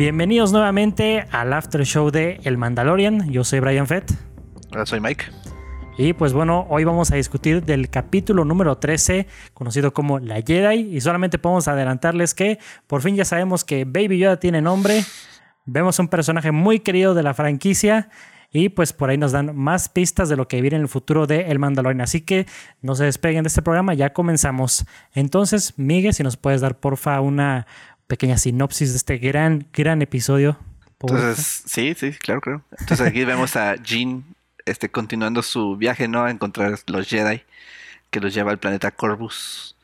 [0.00, 3.30] Bienvenidos nuevamente al after show de El Mandalorian.
[3.30, 4.10] Yo soy Brian Fett.
[4.72, 5.26] Hola, soy Mike.
[5.98, 10.96] Y pues bueno, hoy vamos a discutir del capítulo número 13, conocido como La Jedi.
[10.96, 15.04] Y solamente podemos adelantarles que por fin ya sabemos que Baby Yoda tiene nombre.
[15.66, 18.08] Vemos un personaje muy querido de la franquicia.
[18.52, 21.26] Y pues por ahí nos dan más pistas de lo que viene en el futuro
[21.26, 22.00] de El Mandalorian.
[22.00, 22.46] Así que
[22.80, 24.86] no se despeguen de este programa, ya comenzamos.
[25.12, 27.66] Entonces, Miguel, si nos puedes dar porfa una
[28.10, 30.58] pequeña sinopsis de este gran, gran episodio.
[31.00, 32.64] Entonces, sí, sí, claro, claro.
[32.72, 34.24] Entonces aquí vemos a Jean
[34.66, 36.24] este, continuando su viaje, ¿no?
[36.24, 37.42] A encontrar los Jedi
[38.10, 39.76] que los lleva al planeta Corvus.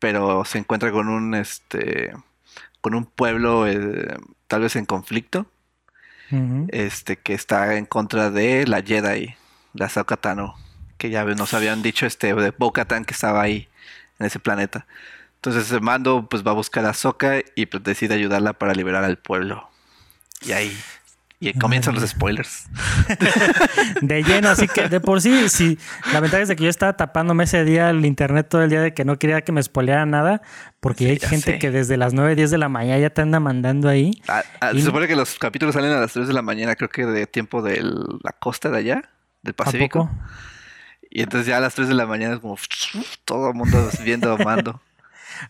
[0.00, 2.12] Pero se encuentra con un este
[2.80, 4.16] con un pueblo eh,
[4.48, 5.46] tal vez en conflicto.
[6.68, 9.34] Este que está en contra de la Jedi,
[9.72, 10.56] la Tano,
[10.98, 13.68] que ya nos habían dicho este de bo que estaba ahí
[14.18, 14.86] en ese planeta.
[15.38, 19.18] Entonces mando pues va a buscar a Soka y pues, decide ayudarla para liberar al
[19.18, 19.68] pueblo.
[20.42, 20.76] Y ahí
[21.40, 22.66] y comienzan los spoilers.
[24.02, 25.78] de lleno, así que de por sí, sí,
[26.12, 28.80] la ventaja es de que yo estaba tapándome ese día el internet todo el día
[28.80, 30.42] de que no quería que me spoileara nada,
[30.80, 33.88] porque hay gente que desde las 9, 10 de la mañana ya te anda mandando
[33.88, 34.20] ahí.
[34.26, 36.88] Ah, ah, se supone que los capítulos salen a las 3 de la mañana, creo
[36.88, 39.02] que de tiempo de la costa de allá,
[39.42, 40.10] del Pacífico.
[41.10, 42.56] Y entonces ya a las 3 de la mañana es como
[43.24, 44.80] todo el mundo viendo mando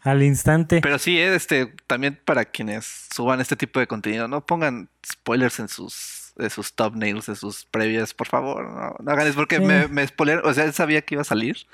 [0.03, 0.81] al instante.
[0.81, 5.61] Pero sí, eh, este, también para quienes suban este tipo de contenido, no pongan spoilers
[5.61, 8.65] en sus, de sus thumbnails, en sus previas, por favor,
[9.01, 11.67] no, hagan eso porque me, me spoileron, o sea, él sabía que iba a salir.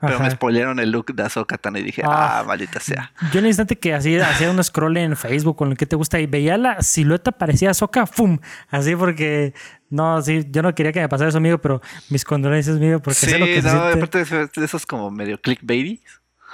[0.00, 3.12] Pero me spoilearon el look de Ahsoka Tano y dije, ah, ah, maldita sea.
[3.32, 5.94] Yo en el instante que hacía, hacía un scroll en Facebook con el que te
[5.94, 8.38] gusta y veía la silueta parecía Ahsoka, ¡fum!
[8.70, 9.52] Así porque,
[9.90, 13.14] no, sí, yo no quería que me pasara eso, amigo, pero mis condolencias, amigo, porque
[13.14, 16.02] sí, sé lo que no, aparte de, esos como medio clickbaity.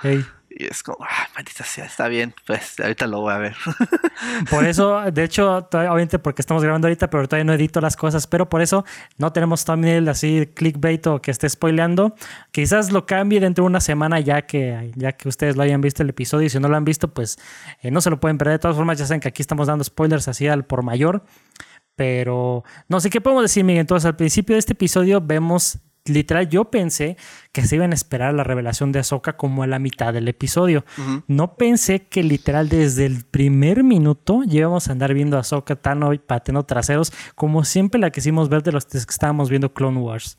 [0.02, 0.26] Hey.
[0.58, 3.56] Y es como, ah, maldita sea, está bien, pues ahorita lo voy a ver.
[4.50, 8.26] Por eso, de hecho, obviamente porque estamos grabando ahorita, pero todavía no edito las cosas,
[8.26, 8.86] pero por eso
[9.18, 12.14] no tenemos thumbnail así clickbait o que esté spoileando.
[12.52, 16.02] Quizás lo cambie dentro de una semana ya que, ya que ustedes lo hayan visto
[16.02, 17.38] el episodio y si no lo han visto, pues
[17.82, 18.54] eh, no se lo pueden perder.
[18.54, 21.22] De todas formas, ya saben que aquí estamos dando spoilers así al por mayor.
[21.96, 23.80] Pero no sé qué podemos decir, Miguel.
[23.80, 27.16] Entonces, al principio de este episodio vemos literal, yo pensé
[27.52, 30.84] que se iban a esperar la revelación de Ahsoka como a la mitad del episodio.
[31.26, 36.12] No pensé que literal desde el primer minuto íbamos a andar viendo a Ahsoka, Tano
[36.12, 40.00] y Pateno traseros, como siempre la que hicimos ver de los que estábamos viendo Clone
[40.00, 40.38] Wars.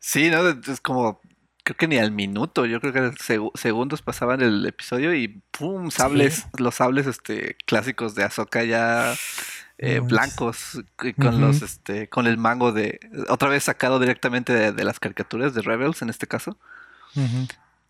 [0.00, 0.48] Sí, ¿no?
[0.48, 1.20] Es como,
[1.64, 3.12] creo que ni al minuto, yo creo que
[3.54, 5.90] segundos pasaban el episodio y ¡pum!
[5.90, 9.14] Sables, los sables este, clásicos de Ahsoka ya
[9.80, 10.82] eh, blancos
[11.20, 15.62] con los este con el mango de otra vez sacado directamente de, las caricaturas de
[15.62, 16.58] Rebels en este caso.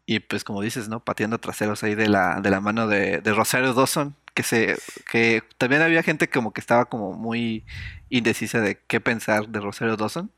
[0.05, 3.73] Y pues como dices no pateando traseros ahí de la de la mano de, Rosario
[3.73, 4.77] Dawson que se
[5.11, 7.65] que también había gente como que estaba como muy
[8.11, 10.31] indecisa de qué pensar de Rosario Dawson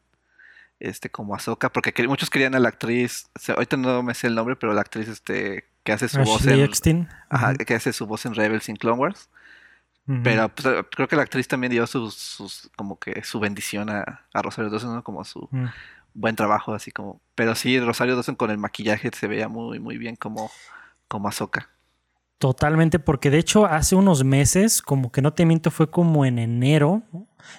[0.78, 4.54] este como Ahsoka porque muchos querían a la actriz ahorita no me sé el nombre
[4.56, 8.34] pero la actriz este que hace su voz en ajá, que hace su voz en
[8.34, 9.28] Rebels in Clone Wars
[10.22, 14.26] pero pues, eh, creo que la actriz también dio sus, como que su bendición a,
[14.34, 15.04] Rosario Dawson, ¿no?
[15.04, 15.66] Como su mm.
[16.14, 17.20] buen trabajo, así como.
[17.34, 20.50] Pero sí, Rosario Dawson con el maquillaje se veía muy, muy bien como,
[21.06, 21.70] como Ahsoka.
[22.40, 26.38] Totalmente, porque de hecho hace unos meses, como que no te miento, fue como en
[26.38, 27.02] enero.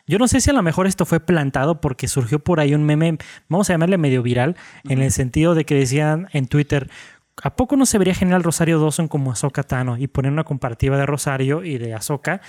[0.08, 2.84] Yo no sé si a lo mejor esto fue plantado porque surgió por ahí un
[2.84, 6.90] meme, vamos a llamarle medio viral, en el sentido de que decían en Twitter,
[7.42, 10.98] ¿A poco no se vería genial Rosario Dawson como Ahsoka Tano y poner una comparativa
[10.98, 12.42] de Rosario y de Ahsoka?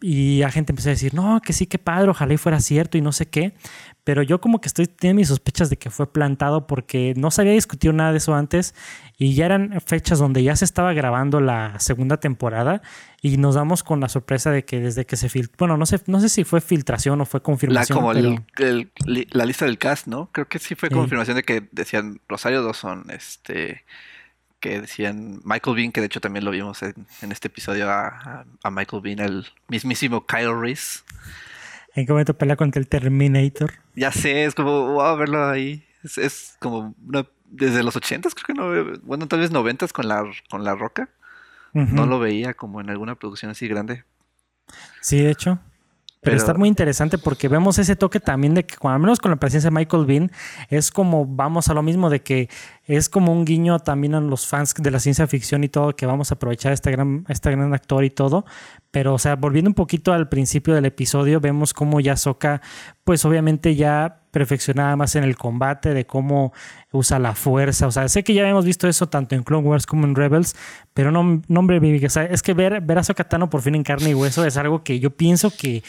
[0.00, 2.96] Y la gente empezó a decir, no, que sí, que padre, ojalá y fuera cierto
[2.96, 3.54] y no sé qué.
[4.04, 7.42] Pero yo como que estoy, tengo mis sospechas de que fue plantado porque no se
[7.42, 8.74] había discutido nada de eso antes
[9.18, 12.80] y ya eran fechas donde ya se estaba grabando la segunda temporada
[13.20, 16.00] y nos damos con la sorpresa de que desde que se filtró, bueno, no sé,
[16.06, 17.96] no sé si fue filtración o fue confirmación.
[17.96, 20.30] La, como la lista del cast, ¿no?
[20.32, 23.84] Creo que sí fue confirmación de que decían Rosario Dawson, este
[24.60, 26.94] que decían Michael Bean, que de hecho también lo vimos en,
[27.30, 31.00] este episodio a, Michael Bean, el mismísimo Kyle Reese.
[31.94, 33.74] ¿En qué momento pelea contra el Terminator?
[33.94, 35.84] Ya sé, es como, wow, verlo ahí.
[36.16, 36.94] Es, como
[37.46, 41.08] desde los ochentas, creo que no, bueno, tal vez noventas con la, con la roca.
[41.72, 44.04] No lo veía como en alguna producción así grande.
[45.00, 45.60] Sí, de hecho.
[46.20, 49.36] Pero, está muy interesante porque vemos ese toque también de que, al menos con la
[49.36, 50.32] presencia de Michael Bean,
[50.68, 52.48] es como vamos a lo mismo de que
[52.86, 56.06] es como un guiño también a los fans de la ciencia ficción y todo, que
[56.06, 58.44] vamos a aprovechar este gran, este gran actor y todo.
[58.98, 62.60] Pero, o sea, volviendo un poquito al principio del episodio, vemos cómo ya Soka,
[63.04, 66.52] pues obviamente ya perfeccionada más en el combate, de cómo
[66.90, 67.86] usa la fuerza.
[67.86, 70.56] O sea, sé que ya habíamos visto eso tanto en Clone Wars como en Rebels,
[70.94, 73.84] pero no, no hombre, o sea, es que ver, ver a Sokatano por fin en
[73.84, 75.84] carne y hueso es algo que yo pienso que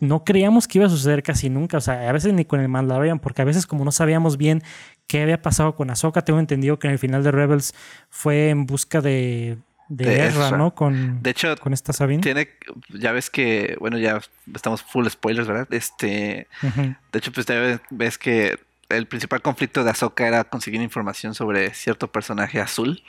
[0.00, 1.78] no creíamos que iba a suceder casi nunca.
[1.78, 4.62] O sea, a veces ni con el Mandalorian, porque a veces como no sabíamos bien
[5.06, 7.74] qué había pasado con Ahsoka, tengo entendido que en el final de Rebels
[8.10, 9.56] fue en busca de
[9.88, 10.74] de, ¿no?
[10.74, 12.22] Con, de hecho, con esta Sabine.
[12.22, 12.48] Tiene,
[12.88, 14.20] ya ves que, bueno, ya
[14.54, 15.68] estamos full spoilers, ¿verdad?
[15.72, 18.58] Este, de hecho, pues ya ves que
[18.88, 23.02] el principal conflicto de Ahsoka era conseguir información sobre cierto personaje azul,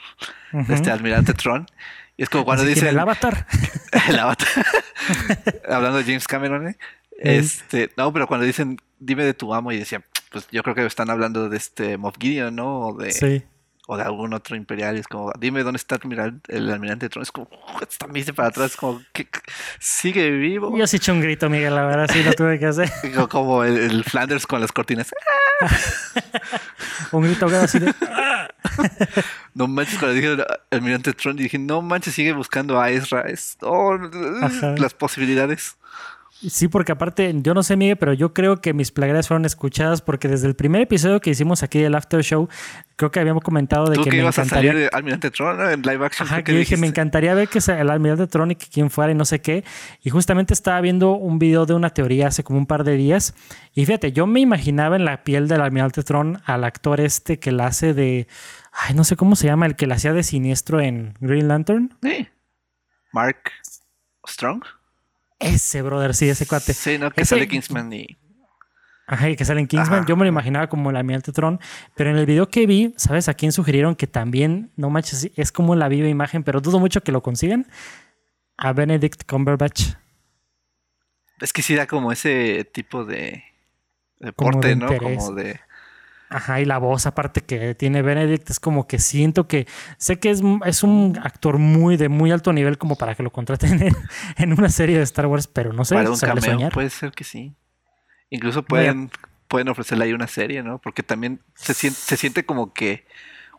[0.68, 1.66] este almirante Tron.
[2.16, 3.46] Y es como cuando dice el avatar.
[4.08, 4.48] el avatar.
[5.68, 6.76] Hablando de James Cameron, ¿eh?
[7.18, 10.84] Este, no, pero cuando dicen dime de tu amo y decía, pues yo creo que
[10.86, 12.80] están hablando de este Moff Gideon, ¿no?
[12.80, 13.44] O de, sí
[13.86, 14.96] o de algún otro imperial.
[14.96, 15.98] es como, dime dónde está
[16.48, 17.22] el almirante, Tron.
[17.22, 17.48] Es como,
[17.80, 19.28] está dice para atrás, como, que
[19.78, 20.76] sigue vivo.
[20.76, 22.90] Yo sí eché un grito, Miguel, la verdad, sí lo tuve que hacer.
[23.30, 25.12] como el, Flanders con las cortinas.
[27.12, 27.94] un grito así de.
[29.54, 30.36] no manches, cuando dije
[30.70, 33.22] almirante Tron, dije, no manches, sigue buscando a Ezra.
[33.22, 33.96] Es, oh,
[34.76, 35.76] las posibilidades.
[36.38, 40.02] Sí, porque aparte, yo no sé, Miguel, pero yo creo que mis plegarias fueron escuchadas
[40.02, 42.48] porque desde el primer episodio que hicimos aquí del After Show,
[42.96, 44.70] creo que habíamos comentado de que, me encantaría...
[44.70, 46.28] a salir Almirante Tron en live action.
[46.28, 48.90] Ajá, que yo dije, me encantaría ver que sea el Almirante Tron y que quien
[48.90, 49.64] fuera y no sé qué.
[50.02, 53.34] Y justamente estaba viendo un video de una teoría hace como un par de días.
[53.72, 57.50] Y fíjate, yo me imaginaba en la piel del Almirante Tron al actor este que
[57.50, 58.28] la hace de...
[58.72, 61.96] Ay, no sé cómo se llama, el que la hacía de siniestro en Green Lantern.
[62.02, 62.28] Sí.
[63.12, 63.38] Mark
[64.28, 64.62] Strong.
[65.38, 66.72] Ese, brother, sí, ese cuate.
[66.72, 67.10] Sí, ¿no?
[67.10, 68.18] Que sale Kingsman y.
[69.06, 70.04] Ajá, y que sale en Kingsman.
[70.06, 71.60] Yo me lo imaginaba como el almirante Tron.
[71.94, 75.52] Pero en el video que vi, ¿sabes a quién sugirieron que también, no manches, es
[75.52, 77.66] como la viva imagen, pero dudo mucho que lo consigan?
[78.56, 79.94] A Benedict Cumberbatch.
[81.40, 83.44] Es que sí da como ese tipo de
[84.18, 84.88] deporte, ¿no?
[84.96, 85.60] Como de.
[86.28, 90.30] Ajá, y la voz aparte que tiene Benedict es como que siento que sé que
[90.30, 93.94] es, es un actor muy de muy alto nivel como para que lo contraten
[94.36, 95.94] en, una serie de Star Wars, pero no sé.
[95.94, 97.54] Para un cameo puede ser que sí.
[98.28, 99.10] Incluso pueden,
[99.46, 100.78] pueden ofrecerle ahí una serie, ¿no?
[100.78, 103.06] Porque también se siente, se siente como que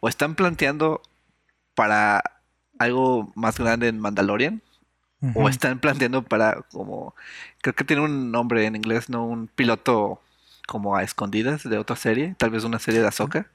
[0.01, 1.01] o están planteando
[1.73, 2.21] para
[2.79, 4.61] algo más grande en Mandalorian
[5.33, 7.15] o están planteando para como
[7.61, 10.21] creo que tiene un nombre en inglés, no un piloto
[10.67, 13.47] como a escondidas de otra serie, tal vez una serie de Ahsoka.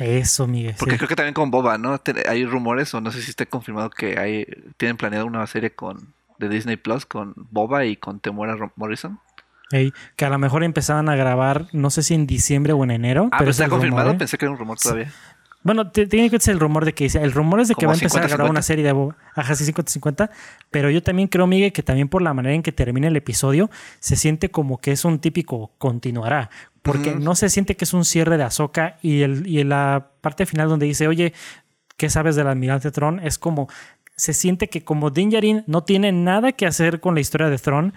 [0.00, 0.74] Eso, Miguel.
[0.78, 2.00] Porque creo que también con Boba, ¿no?
[2.28, 4.46] Hay rumores, o no sé si esté confirmado que hay
[4.76, 9.18] tienen planeado una serie con de Disney Plus con Boba y con Temora Morrison.
[9.70, 13.28] que a lo mejor empezaban a grabar, no sé si en diciembre o en enero.
[13.32, 14.14] Ah, pero, está confirmado, ¿eh?
[14.14, 15.12] pensé que era un rumor todavía.
[15.62, 17.94] Bueno, tiene que ser el rumor de que el rumor es de que va a
[17.96, 19.16] empezar a grabar una serie de Boba.
[19.34, 20.30] Ajá, sí, 50-50.
[20.70, 23.68] Pero yo también creo, Miguel, que también por la manera en que termina el episodio,
[23.98, 26.50] se siente como que es un típico continuará.
[26.82, 30.12] Porque no se siente que es un cierre de Ahsoka y, el, y en la
[30.20, 31.34] parte final donde dice, oye,
[31.96, 33.20] ¿qué sabes del almirante Tron?
[33.20, 33.68] Es como,
[34.16, 37.94] se siente que como Din no tiene nada que hacer con la historia de Tron,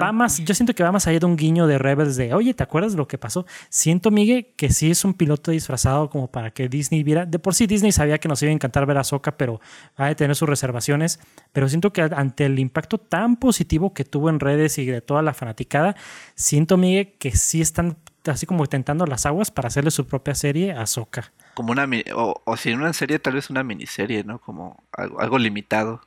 [0.00, 2.54] va más, yo siento que va más allá de un guiño de Rebels de, oye,
[2.54, 3.46] ¿te acuerdas de lo que pasó?
[3.68, 7.26] Siento, Miguel, que sí es un piloto disfrazado como para que Disney viera.
[7.26, 9.60] De por sí Disney sabía que nos iba a encantar ver a Soca, pero
[9.96, 11.20] ha de tener sus reservaciones.
[11.52, 15.22] Pero siento que ante el impacto tan positivo que tuvo en redes y de toda
[15.22, 15.96] la fanaticada,
[16.34, 17.96] siento, Miguel, que sí están
[18.26, 21.32] así como tentando las aguas para hacerle su propia serie a Soca.
[21.54, 24.38] Como una, o, o si en una serie, tal vez una miniserie, ¿no?
[24.40, 26.00] Como algo, limitado.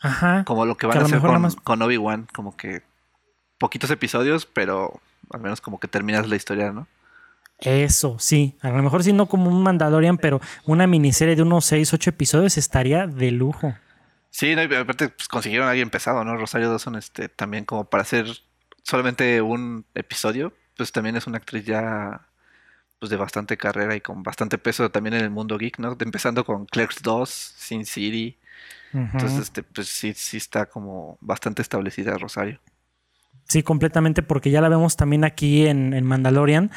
[0.00, 0.44] Ajá.
[0.44, 2.82] Como lo que van a, hacer con, con Obi-Wan, como que
[3.58, 6.86] poquitos episodios, pero al menos como que terminas la historia, ¿no?
[7.58, 8.56] Eso, sí.
[8.60, 12.10] A lo mejor sí no como un Mandalorian, pero una miniserie de unos 6, 8
[12.10, 13.74] episodios estaría de lujo.
[14.30, 16.36] Sí, no, aparte pues, consiguieron a alguien pesado, ¿no?
[16.36, 18.26] Rosario Dawson, este, también como para hacer
[18.82, 22.26] solamente un episodio, pues también es una actriz ya
[22.98, 25.96] pues de bastante carrera y con bastante peso también en el mundo geek, ¿no?
[25.98, 28.38] Empezando con Clerks 2, Sin City.
[28.92, 32.60] Entonces, este, pues sí, sí está como bastante establecida Rosario.
[33.46, 36.70] Sí, completamente, porque ya la vemos también aquí en, Mandalorian,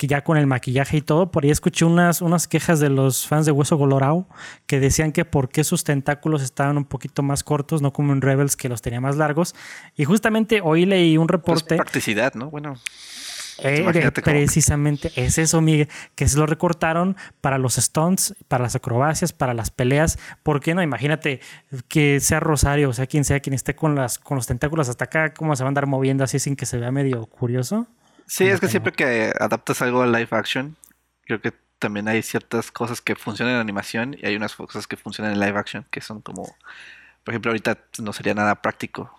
[0.00, 3.26] que ya con el maquillaje y todo, por ahí escuché unas, unas quejas de los
[3.26, 4.26] fans de Hueso Colorado
[4.66, 8.22] que decían que por qué sus tentáculos estaban un poquito más cortos, no como en
[8.22, 9.54] Rebels que los tenía más largos.
[9.96, 11.76] Y justamente hoy leí un pues reporte.
[11.76, 12.48] practicidad, ¿no?
[12.48, 12.76] Bueno.
[13.58, 19.34] Eh, precisamente es eso, Miguel, que se lo recortaron para los stunts, para las acrobacias,
[19.34, 20.18] para las peleas.
[20.42, 20.82] ¿Por qué no?
[20.82, 21.40] Imagínate
[21.88, 25.04] que sea Rosario, o sea, quien sea quien esté con, las, con los tentáculos hasta
[25.04, 27.86] acá, cómo se va a andar moviendo así sin que se vea medio curioso.
[28.30, 30.76] Sí, es que siempre que adaptas algo a live action,
[31.24, 34.96] creo que también hay ciertas cosas que funcionan en animación y hay unas cosas que
[34.96, 36.46] funcionan en live action que son como
[37.24, 39.16] por ejemplo, ahorita no sería nada práctico.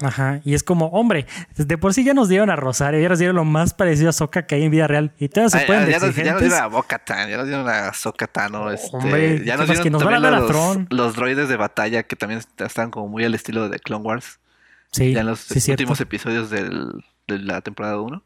[0.00, 1.26] Ajá, y es como, hombre,
[1.56, 4.12] de por sí ya nos dieron a Rosario, ya nos dieron lo más parecido a
[4.12, 5.12] Soca que hay en vida real.
[5.18, 7.92] Y todas se pueden ya, nos, ya nos dieron a Bocatan, ya nos dieron a
[7.92, 10.86] Sokatano, este, hombre, ya nos dieron que nos van a dar a los, Tron.
[10.90, 14.38] los droides de batalla que también están como muy al estilo de Clone Wars.
[14.92, 15.82] Sí, ya en los sí, cierto.
[15.82, 18.22] últimos episodios del, de la temporada 1.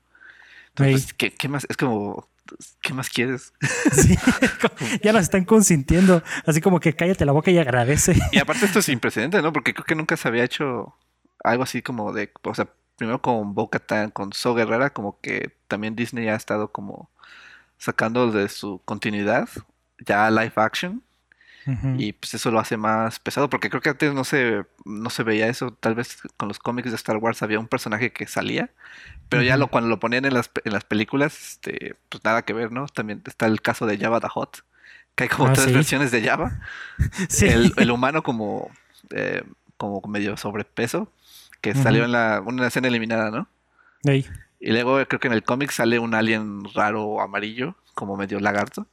[0.77, 1.67] Entonces, ¿qué, qué más?
[1.69, 2.29] Es como,
[2.81, 3.53] ¿qué más quieres?
[3.93, 4.17] Sí,
[5.03, 8.17] ya nos están consintiendo, así como que cállate la boca y agradece.
[8.33, 9.01] Y aparte esto es sin
[9.43, 9.53] ¿no?
[9.53, 10.95] Porque creo que nunca se había hecho
[11.45, 15.95] algo así como de, o sea, primero con Bo-Katan, con So Guerrera, como que también
[15.95, 17.11] Disney ha estado como
[17.77, 19.49] sacando de su continuidad
[19.99, 21.03] ya live action
[21.99, 25.23] Y pues eso lo hace más pesado porque creo que antes no se no se
[25.23, 28.71] veía eso, tal vez con los cómics de Star Wars había un personaje que salía,
[29.29, 32.53] pero ya lo cuando lo ponían en las en las películas, este, pues nada que
[32.53, 32.87] ver, ¿no?
[32.87, 34.59] También está el caso de Jabba the Hutt,
[35.15, 35.73] que hay como Ah, tres sí.
[35.73, 36.59] versiones de Jabba
[37.29, 37.47] Sí.
[37.47, 38.71] el, el humano como,
[39.11, 39.45] eh,
[39.77, 41.13] como medio sobrepeso,
[41.61, 43.47] que salió en la, una escena eliminada, ¿no?
[44.59, 48.87] Y luego creo que en el cómic sale un alien raro amarillo, como medio lagarto.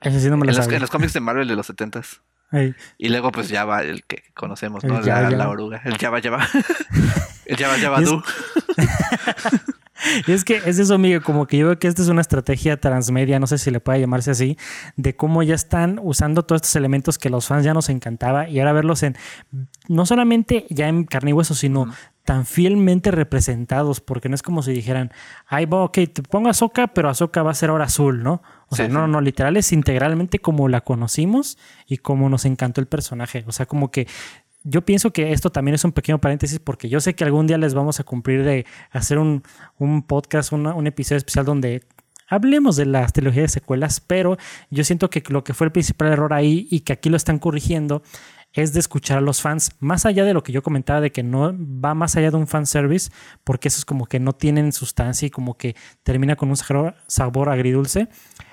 [0.00, 0.76] Ese sí no me En lo los, sabía.
[0.76, 2.20] en los cómics de Marvel de los 70s.
[2.52, 2.74] Ey.
[2.98, 4.96] Y luego pues ya va el que conocemos, ¿no?
[5.02, 5.82] Jabba La, la oruga.
[5.84, 6.46] El Java Java.
[7.46, 8.22] el Java Java Du.
[10.26, 12.78] Y es que es eso, Miguel, como que yo veo que esta es una estrategia
[12.78, 14.56] transmedia, no sé si le puede llamarse así,
[14.96, 18.58] de cómo ya están usando todos estos elementos que los fans ya nos encantaba y
[18.60, 19.16] ahora verlos en,
[19.88, 21.92] no solamente ya en carne y hueso, sino
[22.24, 25.12] tan fielmente representados, porque no es como si dijeran,
[25.46, 28.42] ay, va, ok, te pongo Ahsoka, pero Ahsoka va a ser ahora azul, ¿no?
[28.70, 32.80] O sea, Sí, no, no, literal es integralmente como la conocimos y como nos encantó
[32.80, 33.44] el personaje.
[33.46, 34.06] O sea, como que
[34.62, 37.58] yo pienso que esto también es un pequeño paréntesis porque yo sé que algún día
[37.58, 39.42] les vamos a cumplir de hacer un,
[39.78, 41.82] un podcast, una- un episodio especial donde
[42.28, 44.36] hablemos de las trilogías de secuelas, pero
[44.70, 47.38] yo siento que lo que fue el principal error ahí y que aquí lo están
[47.40, 48.02] corrigiendo
[48.52, 51.22] es de escuchar a los fans, más allá de lo que yo comentaba de que
[51.22, 53.10] no va más allá de un fanservice,
[53.44, 57.48] porque eso es como que no tienen sustancia y como que termina con un sabor
[57.48, 58.08] agridulce.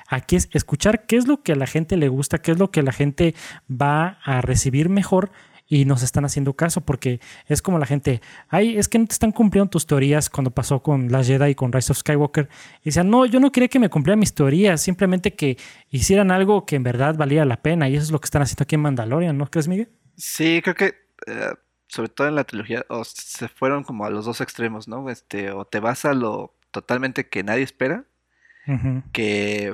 [0.07, 2.71] Aquí es escuchar qué es lo que a la gente le gusta, qué es lo
[2.71, 3.35] que la gente
[3.69, 5.31] va a recibir mejor
[5.67, 9.13] y nos están haciendo caso porque es como la gente, ay, es que no te
[9.13, 12.47] están cumpliendo tus teorías cuando pasó con Last Jedi y con Rise of Skywalker.
[12.81, 15.57] Y decían, no, yo no quería que me cumplieran mis teorías, simplemente que
[15.89, 18.63] hicieran algo que en verdad valía la pena y eso es lo que están haciendo
[18.63, 19.89] aquí en Mandalorian, ¿no crees, Miguel?
[20.15, 20.95] Sí, creo que
[21.27, 21.51] eh,
[21.87, 25.09] sobre todo en la trilogía o se fueron como a los dos extremos, ¿no?
[25.09, 28.05] Este, o te vas a lo totalmente que nadie espera,
[29.13, 29.73] que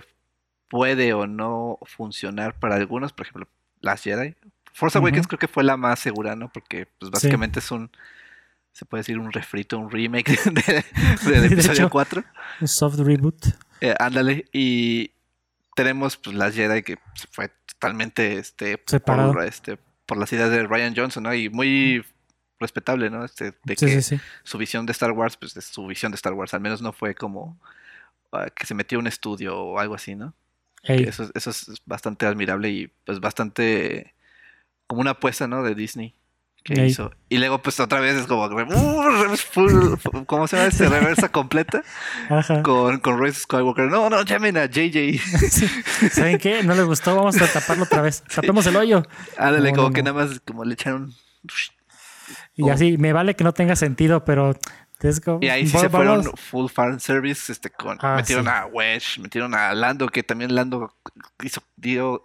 [0.68, 3.48] puede o no funcionar para algunos, por ejemplo,
[3.82, 4.36] Last Jedi.
[4.74, 6.52] Force Awakens creo que fue la más segura, ¿no?
[6.52, 7.92] Porque pues básicamente es un,
[8.72, 10.84] se puede decir un refrito, un remake de,
[11.32, 11.90] del de episodio hecho.
[11.90, 12.24] 4.
[12.62, 13.46] Un soft reboot.
[13.82, 15.12] Eh, ándale, y
[15.76, 16.98] tenemos pues Last Jedi que
[17.32, 19.34] fue totalmente este, Separado.
[19.34, 21.34] por, este, por las ideas de Ryan Johnson, ¿no?
[21.34, 22.04] Y muy
[22.60, 23.26] respetable, ¿no?
[23.26, 24.22] Este, de Sí, que sí, sí.
[24.44, 26.94] su visión de Star Wars, pues es su visión de Star Wars, al menos no
[26.94, 27.60] fue como
[28.32, 30.34] ah, que se metió a un estudio o algo así, ¿no?
[30.84, 34.14] Eso, eso es bastante admirable y pues bastante
[34.88, 35.64] como una apuesta, ¿no?
[35.64, 36.14] De Disney
[36.64, 36.88] que Ey.
[36.92, 37.12] hizo.
[37.30, 40.88] Y luego pues otra vez es como, uh, full- ¿cómo se llama este?
[40.90, 41.84] Reversa completa
[42.30, 42.64] Ajá.
[42.64, 43.86] con, con Rise Skywalker.
[43.90, 45.20] No, no, llamen a JJ.
[45.50, 45.68] Sí.
[46.10, 46.64] ¿Saben qué?
[46.64, 48.24] No les gustó, vamos a taparlo otra vez.
[48.34, 49.04] Tapemos el hoyo.
[49.38, 50.14] Ándale, No, como no, que no.
[50.14, 51.14] nada más como le echaron...
[52.56, 52.72] Y Oh.
[52.72, 54.56] así, me vale que no tenga sentido, pero
[55.24, 58.52] como- Y ahí sí se fueron full fan service, este, con, Ah, metieron sí.
[58.54, 60.94] a Wedge, metieron a Lando, que también Lando
[61.44, 62.22] hizo, dio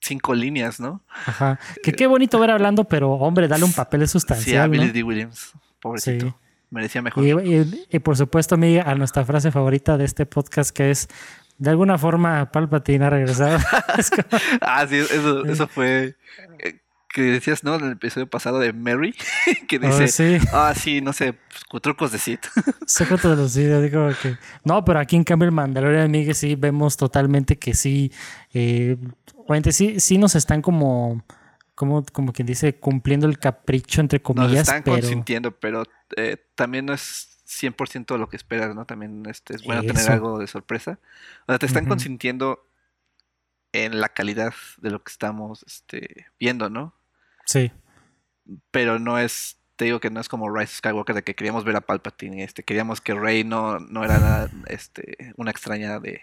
[0.00, 1.02] cinco líneas, ¿no?
[1.26, 1.58] Ajá.
[1.82, 4.70] Que qué bonito ver hablando, pero hombre, dale un papel Sí, a sustancial.
[4.70, 4.92] Billy ¿no?
[4.92, 5.02] D.
[5.02, 6.26] Williams, pobrecito.
[6.26, 6.34] Sí.
[6.70, 7.24] Merecía mejor.
[7.24, 11.08] Y, y- y por supuesto, amiga, a nuestra frase favorita de este podcast, que es
[11.56, 13.58] de alguna forma Palpatine ha regresado.
[14.60, 16.14] Ah, sí, eso, eso fue
[16.58, 16.80] eh,
[17.22, 17.74] que decías, ¿no?
[17.76, 19.14] En el episodio pasado de Mary,
[19.68, 21.34] que dice, sí, ah, sí, no sé,
[21.70, 22.46] pues, trucos de Sith.
[22.86, 24.36] secreto de los digo que...
[24.64, 28.12] No, pero aquí en cambio el Mandalorian, Miguel, sí vemos totalmente que sí,
[28.52, 28.96] eh,
[29.34, 31.24] obviamente sí, sí nos están como,
[31.74, 34.98] como, como quien dice, cumpliendo el capricho, entre Nos comillas, están pero...
[34.98, 35.84] consintiendo, pero
[36.16, 38.84] eh, también no es 100% lo que esperas, ¿no?
[38.84, 40.98] También este, es bueno tener algo de sorpresa.
[41.46, 41.90] O sea, te están Ujú.
[41.90, 42.68] consintiendo
[43.72, 46.94] en la calidad de lo que estamos este, viendo, ¿no?
[47.48, 47.72] Sí,
[48.70, 51.64] Pero no es, te digo que no es como Rise of Skywalker de que queríamos
[51.64, 56.20] ver a Palpatine, este, queríamos que Rey no, no era nada, este, una extraña de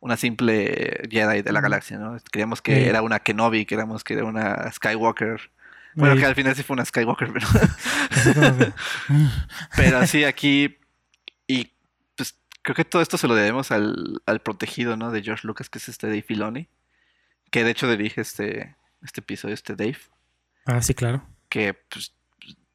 [0.00, 2.16] una simple Jedi de la galaxia, ¿no?
[2.32, 2.88] Queríamos que Sí.
[2.88, 5.50] era una Kenobi, queríamos que era una Skywalker.
[5.96, 7.46] Bueno, que al final sí fue una Skywalker, pero
[9.76, 10.76] Pero sí, aquí.
[11.46, 11.72] Y
[12.16, 15.10] pues creo que todo esto se lo debemos al, al protegido, ¿no?
[15.10, 16.68] De George Lucas, que es este Dave Filoni.
[17.50, 19.98] Que de hecho dirige este, este episodio, este Dave.
[20.64, 21.22] Ah, sí, claro.
[21.48, 22.14] que pues,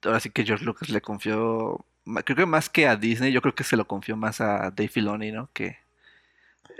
[0.03, 1.86] ahora sí que George Lucas le confió,
[2.25, 4.88] creo que más que a Disney, yo creo que se lo confió más a Dave
[4.89, 5.50] Filoni, ¿no?
[5.53, 5.77] Que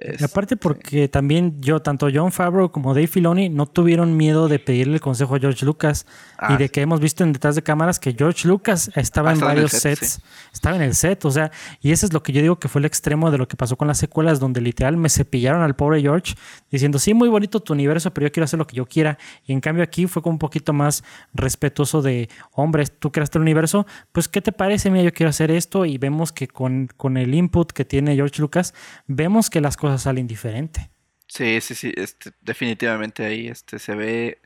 [0.02, 4.58] y aparte porque también yo, tanto John Favreau como Dave Filoni no tuvieron miedo de
[4.58, 6.06] pedirle el consejo a George Lucas
[6.50, 6.68] y de ah.
[6.70, 10.22] que hemos visto en detrás de cámaras que George Lucas estaba ah, en varios sets,
[10.54, 11.52] estaba en el set, o sea,
[11.82, 13.76] y eso es lo que yo digo que fue el extremo de lo que pasó
[13.76, 16.36] con las secuelas, donde literal me cepillaron al pobre George
[16.72, 19.18] diciendo, sí, muy bonito tu universo, pero yo quiero hacer lo que yo quiera.
[19.46, 21.04] Y en cambio aquí fue como un poquito más
[21.34, 24.90] respetuoso de, hombre, tú creaste el universo, pues ¿qué te parece?
[24.90, 28.42] Mira, yo quiero hacer esto y vemos que con, con el input que tiene George
[28.42, 28.74] Lucas,
[29.08, 30.90] vemos que las cosas sale indiferente.
[31.28, 34.40] Sí, sí, sí, este, definitivamente ahí este, se ve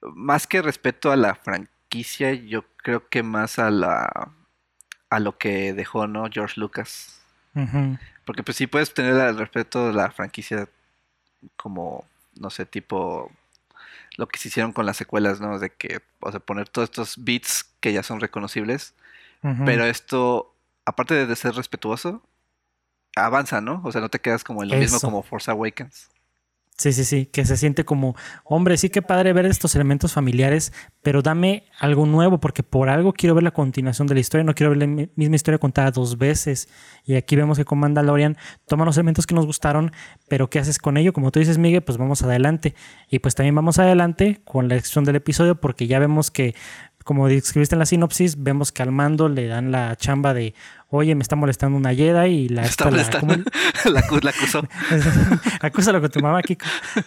[0.00, 4.32] más que respeto a la franquicia, yo creo que más a la
[5.08, 6.26] a lo que dejó, ¿no?
[6.30, 7.20] George Lucas.
[8.26, 10.68] Porque pues sí puedes tener el respeto de la franquicia
[11.56, 12.04] como,
[12.38, 13.32] no sé, tipo
[14.18, 15.58] lo que se hicieron con las secuelas, ¿no?
[15.58, 18.94] De que, o sea, poner todos estos beats que ya son reconocibles.
[19.64, 20.52] Pero esto,
[20.84, 22.20] aparte de ser respetuoso,
[23.16, 23.80] avanza, ¿no?
[23.84, 26.10] O sea, no te quedas como en lo mismo como Force Awakens.
[26.78, 30.74] Sí, sí, sí, que se siente como, hombre, sí que padre ver estos elementos familiares,
[31.00, 34.54] pero dame algo nuevo, porque por algo quiero ver la continuación de la historia, no
[34.54, 36.68] quiero ver la misma historia contada dos veces.
[37.06, 39.90] Y aquí vemos que con Mandalorian toma los elementos que nos gustaron,
[40.28, 41.14] pero ¿qué haces con ello?
[41.14, 42.74] Como tú dices, Miguel, pues vamos adelante.
[43.08, 46.54] Y pues también vamos adelante con la elección del episodio, porque ya vemos que
[47.06, 50.54] como describiste en la sinopsis, vemos que al mando le dan la chamba de,
[50.88, 52.64] oye, me está molestando una Jedi y la...
[52.64, 53.34] Está molestando.
[53.84, 53.90] La,
[54.22, 54.62] la, acusó.
[55.60, 56.56] Acúsalo con tu mamá aquí,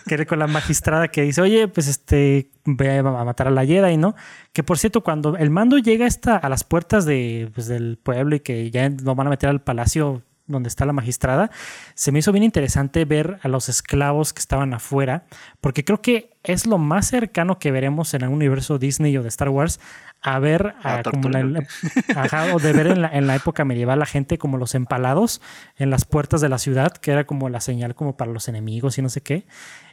[0.08, 3.98] que con la magistrada que dice, oye, pues este, ve a matar a la Jedi,
[3.98, 4.16] ¿no?
[4.54, 8.36] Que por cierto, cuando el mando llega esta, a las puertas de, pues, del pueblo
[8.36, 11.52] y que ya lo van a meter al palacio donde está la magistrada,
[11.94, 15.26] se me hizo bien interesante ver a los esclavos que estaban afuera,
[15.62, 19.30] porque creo que es lo más cercano que veremos en el universo Disney o de
[19.30, 19.80] Star Wars
[20.22, 21.30] a ver a, como
[22.54, 25.42] o de ver en la, en la, época medieval la gente como los empalados
[25.78, 28.98] en las puertas de la ciudad, que era como la señal como para los enemigos
[28.98, 29.46] y no sé qué.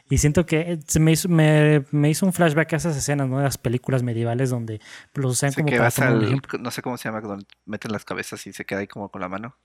[0.09, 3.37] Y siento que se me hizo, me, me hizo un flashback a esas escenas, ¿no?
[3.37, 4.79] De las películas medievales donde
[5.13, 8.53] los usan como para al, No sé cómo se llama, donde meten las cabezas y
[8.53, 9.57] se queda ahí como con la mano.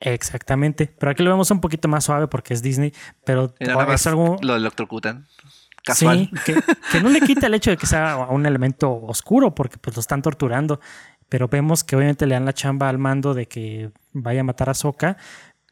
[0.00, 0.92] Exactamente.
[0.98, 2.92] Pero aquí lo vemos un poquito más suave porque es Disney,
[3.24, 4.36] pero es algo...
[4.42, 5.26] Lo electrocutan.
[5.84, 6.30] Casual.
[6.44, 6.54] Sí,
[6.92, 10.00] que, no le quita el hecho de que sea un elemento oscuro porque pues lo
[10.00, 10.80] están torturando.
[11.28, 14.70] Pero vemos que obviamente le dan la chamba al mando de que vaya a matar
[14.70, 15.16] a Soka.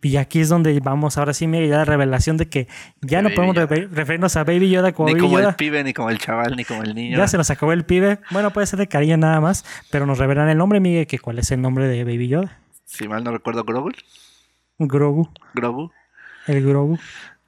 [0.02, 2.66] Y aquí es donde vamos, ahora sí me da la revelación de que
[3.02, 6.18] ya no podemos referirnos a Baby Yoda como ni como el pibe, ni como el
[6.18, 7.16] chaval, ni como el niño.
[7.16, 8.18] Ya se nos acabó el pibe.
[8.32, 11.38] Bueno, puede ser de cariño nada más, pero nos revelan el nombre, Miguel, que cuál
[11.38, 12.58] es el nombre de Baby Yoda.
[12.92, 13.90] Si mal no recuerdo, Grogu.
[14.78, 15.30] Grogu.
[15.54, 15.90] Grogu.
[16.46, 16.98] El Grogu.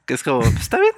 [0.07, 0.95] Que es como, pues, está bien.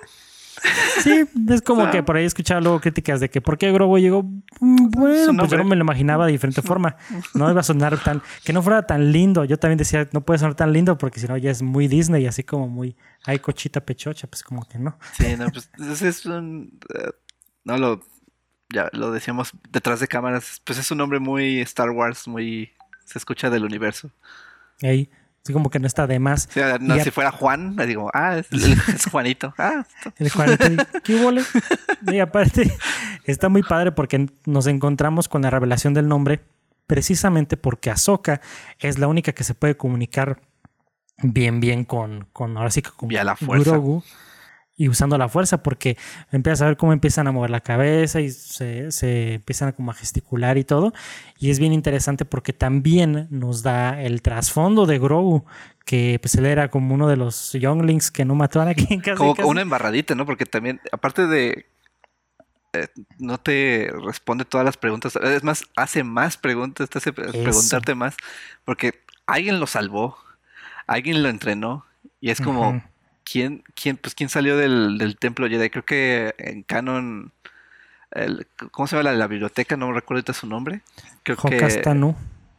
[1.03, 3.99] Sí, es como que por ahí he escuchado luego críticas de que ¿por qué Grogu
[3.99, 4.23] llegó?
[4.61, 6.97] Mm, bueno, pues yo me lo imaginaba de diferente forma.
[7.35, 9.45] No iba a sonar tan, que no fuera tan lindo.
[9.45, 12.25] Yo también decía, no puede sonar tan lindo porque si no ya es muy Disney,
[12.27, 14.97] así como muy, ay, cochita pechocha, pues como que no.
[15.15, 15.71] Sí, no, pues
[16.03, 17.11] es un, eh,
[17.65, 18.01] no lo,
[18.73, 22.76] ya lo decíamos detrás de cámaras, pues es un nombre muy Star Wars, muy,
[23.07, 24.11] se escucha del universo.
[24.83, 25.09] Ahí.
[25.43, 26.49] Así como que no está de más.
[26.81, 28.49] no, si fuera Juan, le digo, ah, es,
[29.11, 29.55] Juanito.
[29.57, 30.67] Ah, el Juanito,
[31.05, 31.43] ¿qué huele?
[32.13, 32.77] Y aparte,
[33.25, 36.41] está muy padre porque nos encontramos con la revelación del nombre
[36.89, 38.41] precisamente porque Ahsoka
[38.81, 40.41] es la única que se puede comunicar
[41.19, 43.71] bien, bien con, con ahora sí que con la fuerza.
[43.71, 44.03] Grogu
[44.77, 45.97] y usando la fuerza porque
[46.31, 49.91] empiezas a ver cómo empiezan a mover la cabeza y se, se, empiezan a como
[49.91, 50.93] a gesticular y todo.
[51.39, 55.47] Y es bien interesante porque también nos da el trasfondo de Grogu,
[55.87, 59.17] que pues él era como uno de los younglings que no mató a quien casi,
[59.17, 60.27] Como una embarradita, ¿no?
[60.27, 61.67] Porque también, aparte de...
[62.75, 65.17] Eh, no te responde todas las preguntas.
[65.17, 68.15] Es más, hace más preguntas, te hace preguntarte más.
[68.67, 70.19] Porque alguien lo salvó,
[70.87, 71.87] alguien lo entrenó.
[72.21, 72.83] Y es como...
[73.31, 75.69] ¿quién, quién, pues, quién salió del, del templo Jedi?
[75.69, 77.33] Creo que en canon,
[78.13, 79.77] el, ¿cómo se llama la, la biblioteca?
[79.77, 80.81] No recuerdo ahorita su nombre.
[81.25, 81.59] Creo que,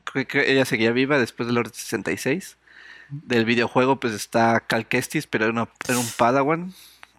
[0.04, 2.58] creo que ella seguía viva después del Orden 66.
[3.10, 6.74] Del videojuego, pues está Cal Kestis, pero era, era un Padawan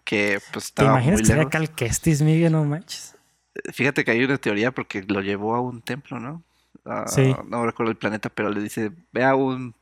[0.05, 2.51] que pues estaba ¿Te imaginas que era Cal Kestis, Miguel?
[2.51, 3.15] No manches.
[3.73, 6.43] Fíjate que hay una teoría porque lo llevó a un templo, ¿no?
[6.85, 7.35] Ah, sí.
[7.47, 9.73] No recuerdo el planeta, pero le dice, ve a un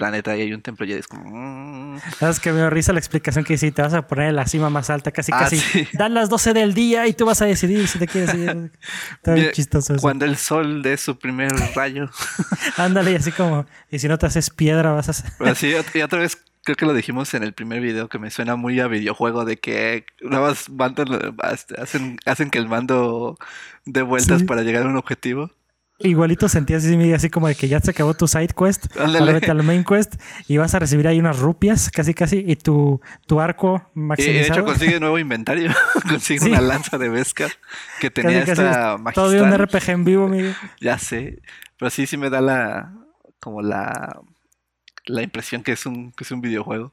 [0.00, 1.30] planeta y hay un templo y es como...
[1.30, 2.00] Mm".
[2.18, 4.46] ¿Sabes que me dio risa la explicación que si te vas a poner en la
[4.46, 7.44] cima más alta, casi ah, casi dan las 12 del día y tú vas a
[7.44, 8.72] decidir si te quieres ir.
[9.12, 10.02] Está chistoso eso.
[10.02, 12.08] Cuando el sol dé su primer rayo.
[12.78, 15.30] Ándale, y así como, y si no te haces piedra vas a hacer...
[15.40, 18.56] Así, y otra vez creo que lo dijimos en el primer video, que me suena
[18.56, 20.70] muy a videojuego, de que nada más
[21.78, 23.38] hacen, hacen que el mando
[23.84, 25.50] dé vueltas para llegar a un objetivo.
[26.02, 29.50] Igualito sentías así, así como de que ya se acabó tu side quest, ahora vete
[29.50, 30.14] al main quest
[30.48, 34.38] y vas a recibir ahí unas rupias, casi casi, y tu, tu arco maximizado.
[34.38, 35.70] Y de hecho consigue nuevo inventario,
[36.08, 37.50] consigue una lanza de Beskar
[38.00, 39.14] que tenía esta magistral.
[39.14, 40.54] Todo un RPG en vivo, Miguel.
[40.80, 41.42] Ya sé,
[41.78, 42.94] pero sí, sí me da la,
[43.38, 44.22] como la
[45.06, 46.92] la impresión que es un, que es un videojuego.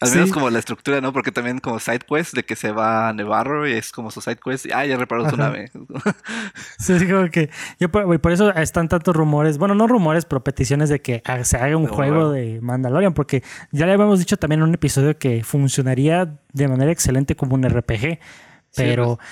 [0.00, 1.12] Al menos como la estructura, ¿no?
[1.12, 4.20] Porque también como side quest de que se va a Nevarro y es como su
[4.20, 5.70] side quest y, ah, ya reparó su nave.
[6.78, 10.88] sí, es como que yo por, eso están tantos rumores, bueno, no rumores, pero peticiones
[10.88, 13.42] de que se haga un juego de Mandalorian, porque
[13.72, 17.68] ya le habíamos dicho también en un episodio que funcionaría de manera excelente como un
[17.68, 18.18] RPG,
[18.76, 19.16] pero...
[19.16, 19.28] Pues,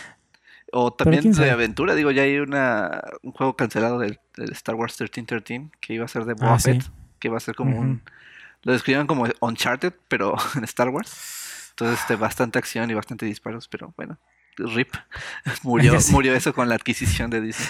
[0.73, 4.19] o también de aventura, digo, ya hay una, un juego cancelado del,
[4.53, 6.59] Star Wars 1313 que iba a ser de Boba ah,
[7.19, 8.03] que iba a ser como un
[8.67, 11.71] lo describan como Uncharted, pero en Star Wars.
[11.71, 14.19] Entonces, este, bastante acción y bastante disparos, pero bueno,
[14.57, 14.93] RIP.
[15.63, 17.69] Murió, murió eso con la adquisición de Disney.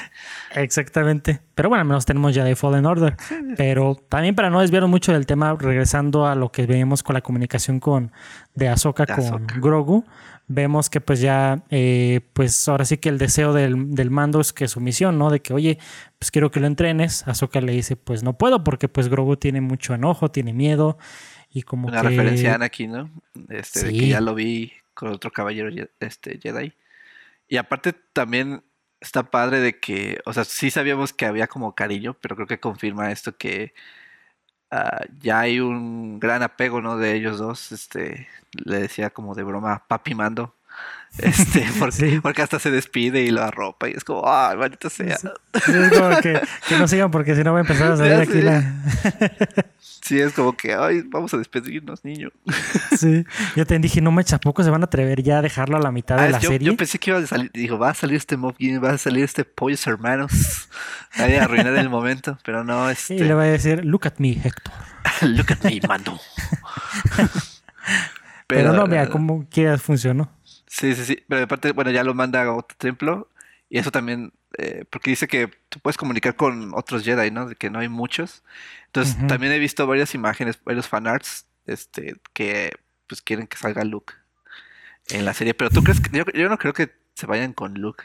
[0.54, 1.40] Exactamente.
[1.54, 3.16] Pero bueno, al menos tenemos ya de Fallen Order.
[3.56, 7.20] Pero también para no desviar mucho del tema, regresando a lo que veíamos con la
[7.20, 8.12] comunicación con
[8.54, 10.04] de Ahsoka con Grogu
[10.48, 14.52] vemos que pues ya, eh, pues ahora sí que el deseo del, del, mando es
[14.52, 15.30] que su misión, ¿no?
[15.30, 15.78] De que, oye,
[16.18, 17.26] pues quiero que lo entrenes.
[17.26, 20.98] Ahsoka le dice, pues no puedo porque pues Grogu tiene mucho enojo, tiene miedo
[21.50, 23.10] y como Una referencia a Anakin, ¿no?
[23.48, 26.72] Este, de que ya lo vi con otro caballero este, Jedi.
[27.48, 28.62] Y aparte también
[29.00, 32.60] está padre de que, o sea, sí sabíamos que había como cariño, pero creo que
[32.60, 33.74] confirma esto que
[34.78, 36.98] Ah, ya hay un gran apego, ¿no?
[36.98, 37.72] De ellos dos.
[37.72, 40.55] Este, le decía como de broma, papi mando.
[41.18, 41.66] Este,
[42.22, 45.14] porque, hasta se despide y lo arropa y es como, ay, maldita sea.
[45.14, 46.40] es como que,
[46.78, 48.82] no sigan porque si no va a empezar a salir aquí la.
[49.78, 52.30] sí, es como que, ay, vamos a despedirnos, niño.
[52.96, 53.24] sí,
[53.54, 55.90] yo te dije, no me poco se van a atrever ya a dejarlo a la
[55.90, 56.66] mitad de ah, la serie.
[56.66, 59.24] Yo pensé que iba a salir, dijo, va a salir este Mob va a salir
[59.24, 60.68] este Pollos Hermanos.
[61.12, 63.14] Ahí a arruinar el momento, pero no, este.
[63.14, 64.74] Y le va a decir, look at me, Héctor.
[65.22, 66.18] look at me, mando.
[68.46, 70.35] pero, no, vea cómo que funcionó.
[70.78, 71.24] Sí, sí, sí.
[71.26, 73.30] Pero aparte, bueno, ya lo manda a otro templo.
[73.70, 77.46] Y eso también, eh, porque dice que tú puedes comunicar con otros Jedi, ¿no?
[77.46, 78.44] De que no hay muchos.
[78.86, 82.72] Entonces, también he visto varias imágenes, varios fanarts, este, que
[83.06, 84.14] pues quieren que salga Luke
[85.08, 85.54] en la serie.
[85.54, 88.04] Pero tú crees que, yo, yo no creo que se vayan con Luke.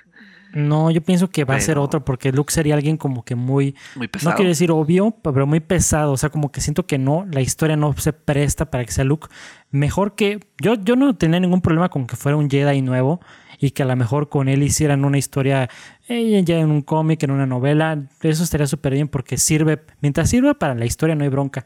[0.53, 3.75] No, yo pienso que va a ser otro, porque Luke sería alguien como que muy,
[3.95, 4.31] muy pesado.
[4.31, 6.11] no quiero decir obvio, pero muy pesado.
[6.11, 9.03] O sea, como que siento que no, la historia no se presta para que sea
[9.03, 9.27] Luke.
[9.69, 10.39] Mejor que.
[10.59, 13.21] Yo, yo no tenía ningún problema con que fuera un Jedi nuevo
[13.59, 15.69] y que a lo mejor con él hicieran una historia
[16.07, 18.09] eh, ya en un cómic, en una novela.
[18.21, 19.83] Eso estaría súper bien porque sirve.
[20.01, 21.65] Mientras sirva para la historia, no hay bronca.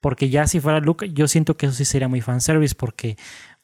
[0.00, 3.16] Porque ya si fuera Luke, yo siento que eso sí sería muy fanservice porque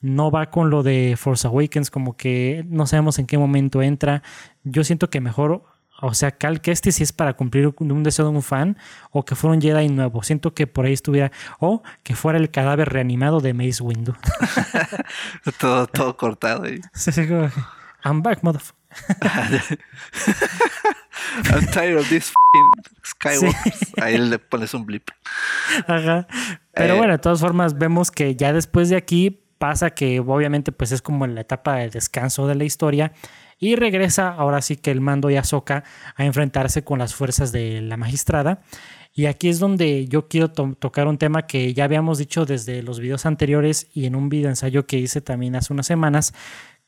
[0.03, 4.23] no va con lo de Force Awakens, como que no sabemos en qué momento entra.
[4.65, 5.65] Yo siento que mejor,
[6.01, 8.77] o sea, Cal que este si es para cumplir un deseo de un fan,
[9.11, 10.23] o que fuera un Jedi nuevo.
[10.23, 14.15] Siento que por ahí estuviera, o que fuera el cadáver reanimado de Mace Windu.
[15.59, 16.81] todo, todo cortado ahí.
[18.05, 18.77] I'm back, motherfucker.
[21.51, 22.33] I'm tired of this
[23.05, 23.93] Skywalkers.
[24.03, 25.09] Ahí le pones un blip.
[25.87, 26.27] Ajá.
[26.75, 30.73] Pero eh, bueno, de todas formas, vemos que ya después de aquí pasa que obviamente
[30.73, 33.13] pues es como en la etapa de descanso de la historia
[33.61, 35.85] y regresa ahora sí que el mando y Ahsoka
[36.17, 38.63] a enfrentarse con las fuerzas de la magistrada.
[39.15, 42.99] Y aquí es donde yo quiero tocar un tema que ya habíamos dicho desde los
[42.99, 46.35] videos anteriores y en un video ensayo que hice también hace unas semanas,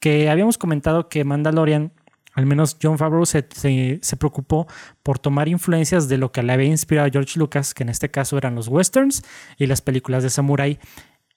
[0.01, 1.93] que habíamos comentado que Mandalorian,
[2.33, 4.67] al menos John Favreau se, se, preocupó
[5.05, 8.11] por tomar influencias de lo que le había inspirado a George Lucas, que en este
[8.11, 9.23] caso eran los westerns
[9.59, 10.81] y las películas de samurai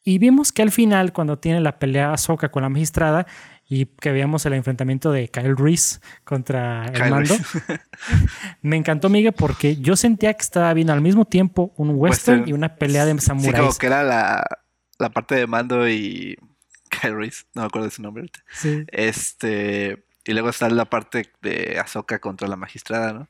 [0.08, 3.28] y vimos que al final, cuando tiene la pelea Ahsoka con la magistrada
[3.68, 7.36] y que veíamos el enfrentamiento de Kyle Reese contra el mando,
[8.62, 12.54] me encantó, Miguel, porque yo sentía que estaba viendo al mismo tiempo un western, y
[12.54, 13.54] una pelea de samuráis.
[13.54, 16.38] Sí, como que era la, parte de mando y
[16.90, 18.86] Kyle Reese, no me acuerdo de su nombre Sí.
[18.88, 23.28] Este, y luego está la parte de Ahsoka contra la magistrada, ¿no?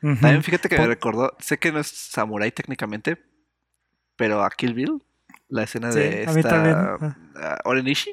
[0.00, 3.22] También fíjate que me recordó, sé que no es samurai técnicamente,
[4.16, 5.02] pero a Kill Bill
[5.54, 8.10] la escena de esta uh, Orenishi.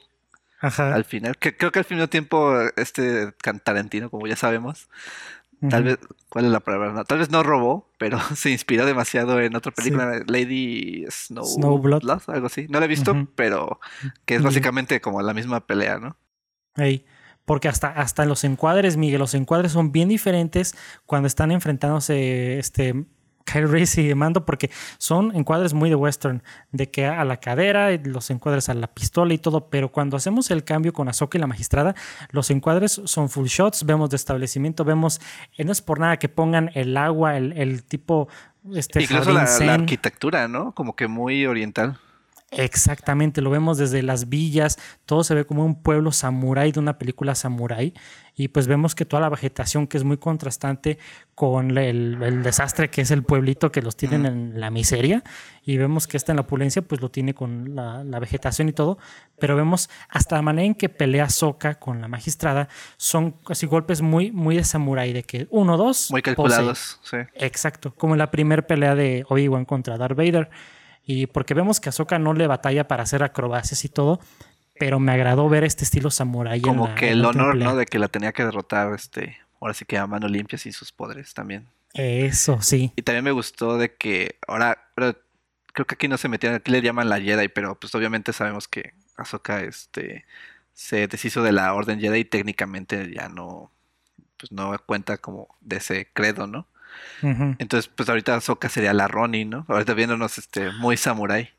[0.60, 0.94] Ajá.
[0.94, 3.32] Al final, que creo que al mismo tiempo este
[3.64, 4.90] Tarantino, como ya sabemos,
[5.68, 5.98] tal vez,
[6.30, 7.04] ¿cuál es la palabra?
[7.04, 12.46] tal vez no robó, pero se inspiró demasiado en otra película, Lady Snow Snowblood, algo
[12.46, 12.68] así.
[12.70, 13.80] No la he visto, pero
[14.26, 16.16] que es básicamente como la misma pelea, ¿no?
[16.76, 17.06] Ahí.
[17.46, 20.76] Porque hasta, hasta los encuadres, Miguel, los encuadres son bien diferentes
[21.08, 23.08] cuando están enfrentándose este
[23.46, 27.92] Kyle Reese y Mando porque son encuadres muy de western, de que a la cadera,
[28.04, 31.42] los encuadres a la pistola y todo, pero cuando hacemos el cambio con Ahsoka y
[31.42, 31.96] la magistrada,
[32.32, 35.22] los encuadres son full shots, vemos de establecimiento, vemos,
[35.58, 38.28] eh, no es por nada que pongan el agua, el, tipo...
[38.74, 40.74] Este, Incluso la, la arquitectura, ¿no?
[40.74, 42.00] Como que muy oriental.
[42.52, 46.98] Exactamente, lo vemos desde las villas, todo se ve como un pueblo samurái de una
[46.98, 47.94] película samurái
[48.36, 50.98] y pues vemos que toda la vegetación que es muy contrastante
[51.34, 55.24] con el, desastre que es el pueblito que los tienen en la miseria
[55.64, 58.98] y vemos que esta en la opulencia pues lo tiene con la, vegetación y todo,
[59.40, 64.02] pero vemos hasta la manera en que pelea Soka con la magistrada son así golpes
[64.02, 66.12] muy, muy de samurái, de que uno, dos.
[66.12, 67.18] Muy calculados, sí.
[67.34, 70.50] Exacto, como en la primera pelea de Obi-Wan contra Darth Vader
[71.06, 74.20] y porque vemos que Ahsoka no le batalla para hacer acrobacias y todo,
[74.80, 76.62] pero me agradó ver este estilo samurai.
[76.62, 77.76] Como que el honor, ¿no?
[77.76, 80.92] De que la tenía que derrotar, este, ahora sí que a mano limpia y sus
[80.92, 81.68] poderes también.
[81.94, 82.94] Eso, sí.
[82.96, 86.82] Y también me gustó de que ahora, creo que aquí no se metían, aquí le
[86.82, 90.26] llaman la Jedi, pero pues obviamente sabemos que Ahsoka, este,
[90.74, 93.72] se deshizo de la Orden Jedi y técnicamente ya no,
[94.38, 96.66] pues no cuenta como de ese credo, ¿no?
[97.22, 99.66] Entonces, pues ahorita Soka sería la Ronin, ¿no?
[99.68, 101.50] Ahorita viéndonos este, muy samurai.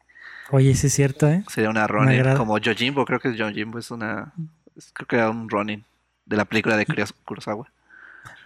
[0.50, 1.44] Oye, sí es cierto, ¿eh?
[1.48, 4.32] Sería una Ronin, como Yojimbo, creo que Yojimbo es una...
[4.92, 5.84] Creo que era un Ronin
[6.26, 6.86] de la película de
[7.24, 7.68] Kurosawa.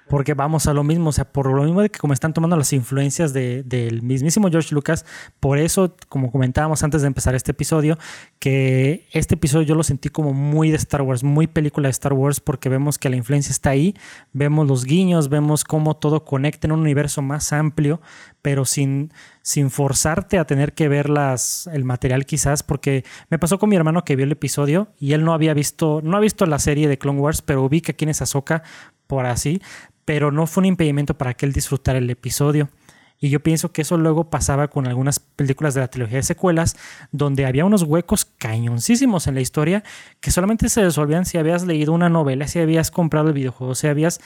[0.08, 2.56] Porque vamos a lo mismo, o sea, por lo mismo de que como están tomando
[2.56, 5.04] las influencias del mismísimo George Lucas,
[5.40, 7.98] por eso, como comentábamos antes de empezar este episodio,
[8.38, 12.12] que este episodio yo lo sentí como muy de Star Wars, muy película de Star
[12.12, 13.94] Wars, porque vemos que la influencia está ahí,
[14.32, 18.00] vemos los guiños, vemos cómo todo conecta en un universo más amplio,
[18.42, 23.58] pero sin, sin forzarte a tener que ver las, el material quizás, porque me pasó
[23.58, 26.46] con mi hermano que vio el episodio y él no había visto, no ha visto
[26.46, 28.62] la serie de Clone Wars, pero ubica quién es Ahsoka
[29.06, 29.60] por así,
[30.06, 32.70] pero no fue un impedimento para que él disfrutara el episodio.
[33.18, 36.76] Y yo pienso que eso luego pasaba con algunas películas de la trilogía de secuelas,
[37.12, 39.84] donde había unos huecos cañoncísimos en la historia
[40.20, 43.88] que solamente se resolvían si habías leído una novela, si habías comprado el videojuego, si
[43.88, 44.20] habías...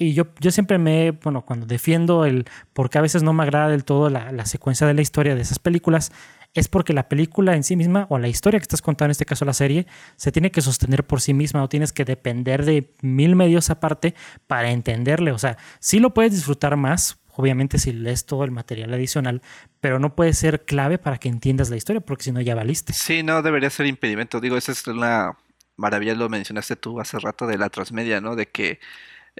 [0.00, 3.68] Y yo, yo siempre me, bueno, cuando defiendo el, porque a veces no me agrada
[3.68, 6.12] del todo la, la secuencia de la historia de esas películas,
[6.54, 9.24] es porque la película en sí misma o la historia que estás contando, en este
[9.24, 12.94] caso la serie, se tiene que sostener por sí misma, no tienes que depender de
[13.02, 14.14] mil medios aparte
[14.46, 15.32] para entenderle.
[15.32, 19.42] O sea, sí lo puedes disfrutar más, obviamente si lees todo el material adicional,
[19.80, 22.92] pero no puede ser clave para que entiendas la historia, porque si no ya valiste.
[22.92, 24.40] Sí, no debería ser impedimento.
[24.40, 25.36] Digo, esa es una
[25.76, 28.36] maravilla, lo mencionaste tú hace rato de la transmedia, ¿no?
[28.36, 28.80] De que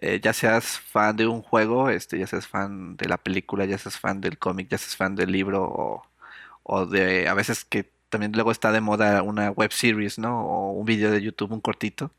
[0.01, 3.79] eh, ya seas fan de un juego, este, ya seas fan de la película, ya
[3.79, 6.09] seas fan del cómic, ya seas fan del libro o
[6.69, 10.43] o de a veces que también luego está de moda una web series, ¿no?
[10.43, 12.13] O un video de YouTube, un cortito.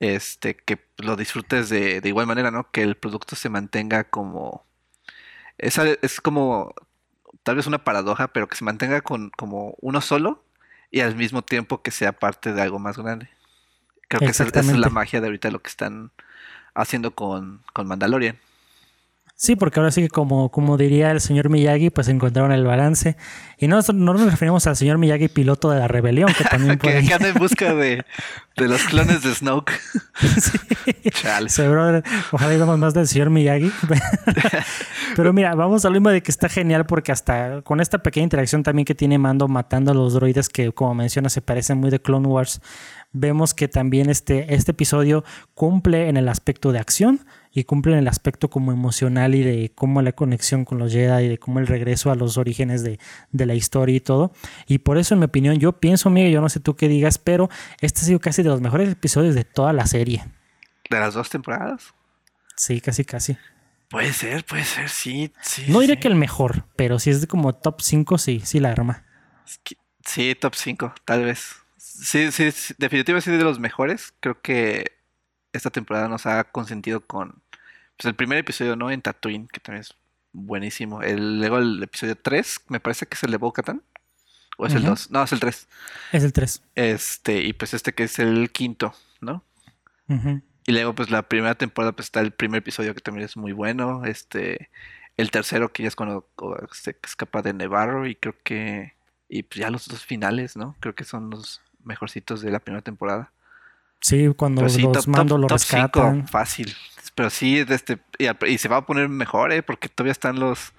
[0.00, 2.70] Este, que lo disfrutes de, de igual manera, ¿no?
[2.70, 4.66] Que el producto se mantenga como.
[5.58, 6.74] Es, es como.
[7.44, 10.44] Tal vez una paradoja, pero que se mantenga con como uno solo
[10.90, 13.28] y al mismo tiempo que sea parte de algo más grande.
[14.08, 16.10] Creo que esa, es la magia de ahorita lo que están
[16.76, 18.38] haciendo con, con Mandalorian.
[19.38, 23.18] Sí, porque ahora sí que como, como diría el señor Miyagi, pues encontraron el balance.
[23.58, 27.06] Y no, no nos referimos al señor Miyagi, piloto de la rebelión, que también puede...
[27.06, 28.02] que, anda en busca de,
[28.56, 29.72] los clones de Snoke.
[30.40, 31.62] sí.
[32.32, 33.70] ojalá digamos más del señor Miyagi.
[35.16, 38.24] Pero mira, vamos a lo mismo de que está genial porque hasta con esta pequeña
[38.24, 41.90] interacción también que tiene Mando matando a los droides que como menciona se parecen muy
[41.90, 42.62] de Clone Wars,
[43.16, 45.24] vemos que también este, este episodio
[45.54, 49.72] cumple en el aspecto de acción y cumple en el aspecto como emocional y de
[49.74, 52.98] cómo la conexión con los Jedi y de cómo el regreso a los orígenes de,
[53.32, 54.32] la historia y todo.
[54.66, 57.18] Y por eso, en mi opinión, yo pienso, Miguel, yo no sé tú qué digas,
[57.18, 57.48] pero
[57.80, 60.24] este ha sido casi de los mejores episodios de toda la serie.
[60.90, 61.94] ¿De las dos temporadas?
[62.56, 63.38] Sí, casi, casi.
[63.88, 65.32] Puede ser, puede ser, sí.
[65.40, 68.60] sí no diré que el mejor, pero si es de como top 5, sí, sí
[68.60, 69.04] la arma.
[70.04, 71.65] Sí, top 5, tal vez.
[72.02, 72.44] Sí, sí,
[72.78, 74.14] definitivamente sí de los mejores.
[74.20, 74.92] Creo que
[75.52, 77.42] esta temporada nos ha consentido con
[77.96, 78.90] pues el primer episodio, ¿no?
[78.90, 79.94] En Tatooine, que también es
[80.32, 81.02] buenísimo.
[81.02, 83.52] El, luego el episodio 3, me parece que es el de bo
[84.58, 85.10] ¿O es el 2?
[85.10, 85.68] No, es el 3.
[86.12, 86.62] Es el 3.
[86.74, 89.44] Este, y pues este que es el quinto, ¿no?
[90.66, 93.52] Y luego, pues la primera temporada, pues está el primer episodio que también es muy
[93.52, 94.04] bueno.
[94.04, 94.70] Este,
[95.16, 96.28] el tercero que ya es cuando
[96.72, 98.94] se escapa de Nevarro y creo que...
[99.28, 100.76] Y pues ya los dos finales, ¿no?
[100.80, 103.30] Creo que son los mejorcitos de la primera temporada.
[104.00, 106.28] Sí, cuando los mando lo rescatan.
[106.28, 106.74] fácil.
[107.14, 109.62] Pero sí, este, y, se va a poner mejor, ¿eh?
[109.62, 110.74] Porque todavía están los...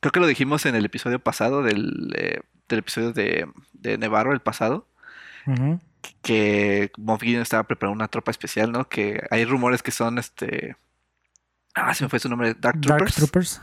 [0.00, 4.32] Creo que lo dijimos en el episodio pasado, del, eh, del episodio de, de Nevarro,
[4.32, 4.86] el pasado.
[6.22, 8.88] Que Moff Gideon estaba preparando una tropa especial, ¿no?
[8.88, 10.76] Que hay rumores que son, este...
[11.74, 13.16] Ah, se me fue su nombre, Dark Troopers.
[13.16, 13.60] Dark Troopers.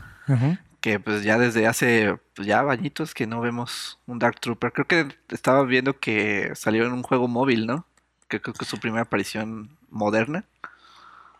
[0.80, 4.72] Que pues ya desde hace pues, ya bañitos que no vemos un Dark Trooper.
[4.72, 7.86] Creo que estaba viendo que salió en un juego móvil, ¿no?
[8.28, 10.44] Que creo que es su primera aparición moderna.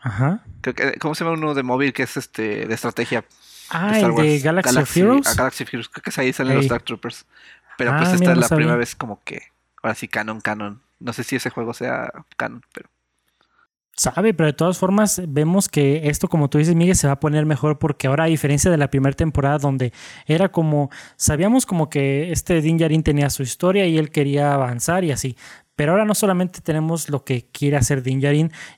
[0.01, 0.43] Ajá.
[0.61, 3.25] Creo que, ¿Cómo se llama uno de móvil que es este de estrategia?
[3.69, 5.27] Ah, el de Galaxy, of Heroes.
[5.27, 5.89] Ah, Galaxy Heroes.
[5.89, 7.25] Creo que ahí salen los Dark Troopers.
[7.77, 9.43] Pero pues ah, esta es la primera vez como que,
[9.81, 10.81] ahora sí, canon, canon.
[10.99, 12.89] No sé si ese juego sea canon, pero...
[13.97, 17.19] Sabe, pero de todas formas vemos que esto, como tú dices, Miguel, se va a
[17.19, 19.91] poner mejor porque ahora, a diferencia de la primera temporada donde
[20.25, 25.11] era como, sabíamos como que este Din tenía su historia y él quería avanzar y
[25.11, 25.35] así,
[25.75, 28.21] pero ahora no solamente tenemos lo que quiere hacer Din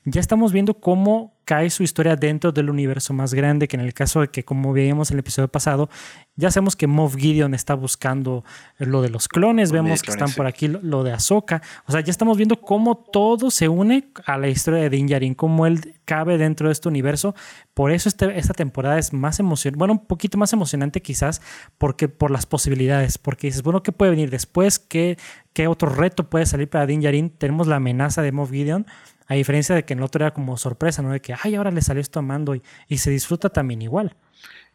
[0.04, 3.94] ya estamos viendo cómo cae su historia dentro del universo más grande, que en el
[3.94, 5.88] caso de que, como veíamos en el episodio pasado,
[6.36, 8.44] ya sabemos que Moff Gideon está buscando
[8.78, 12.10] lo de los clones, vemos que están por aquí lo, de Ahsoka, o sea, ya
[12.10, 16.36] estamos viendo cómo todo se une a la historia de Din Djarin, cómo él cabe
[16.36, 17.34] dentro de este universo,
[17.72, 21.40] por eso este, esta temporada es más emocionante, bueno, un poquito más emocionante quizás,
[21.78, 24.78] porque por las posibilidades, porque dices, bueno, ¿qué puede venir después?
[24.78, 25.18] ¿Qué,
[25.52, 27.30] qué otro reto puede salir para Din Djarin?
[27.30, 28.86] Tenemos la amenaza de Moff Gideon,
[29.26, 31.12] a diferencia de que en el otro era como sorpresa, ¿no?
[31.12, 34.16] De que, ay, ahora le salió esto a Mando y, se disfruta también igual.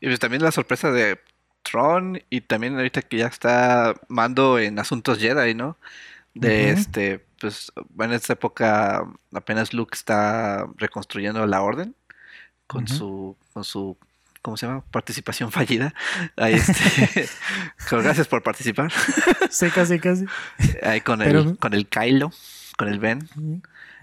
[0.01, 1.19] Y pues también la sorpresa de
[1.63, 5.77] Tron y también ahorita que ya está Mando en Asuntos Jedi, ¿no?
[6.33, 11.95] De este, pues, en esta época apenas Luke está reconstruyendo la orden
[12.67, 13.97] con su, con su,
[14.41, 14.83] ¿cómo se llama?
[14.91, 15.93] Participación fallida.
[16.37, 17.27] Ahí este,
[17.91, 18.91] gracias por participar.
[19.49, 20.25] Sí, casi, casi.
[20.83, 22.31] Ahí con el, con el Kylo,
[22.77, 23.27] con el Ben.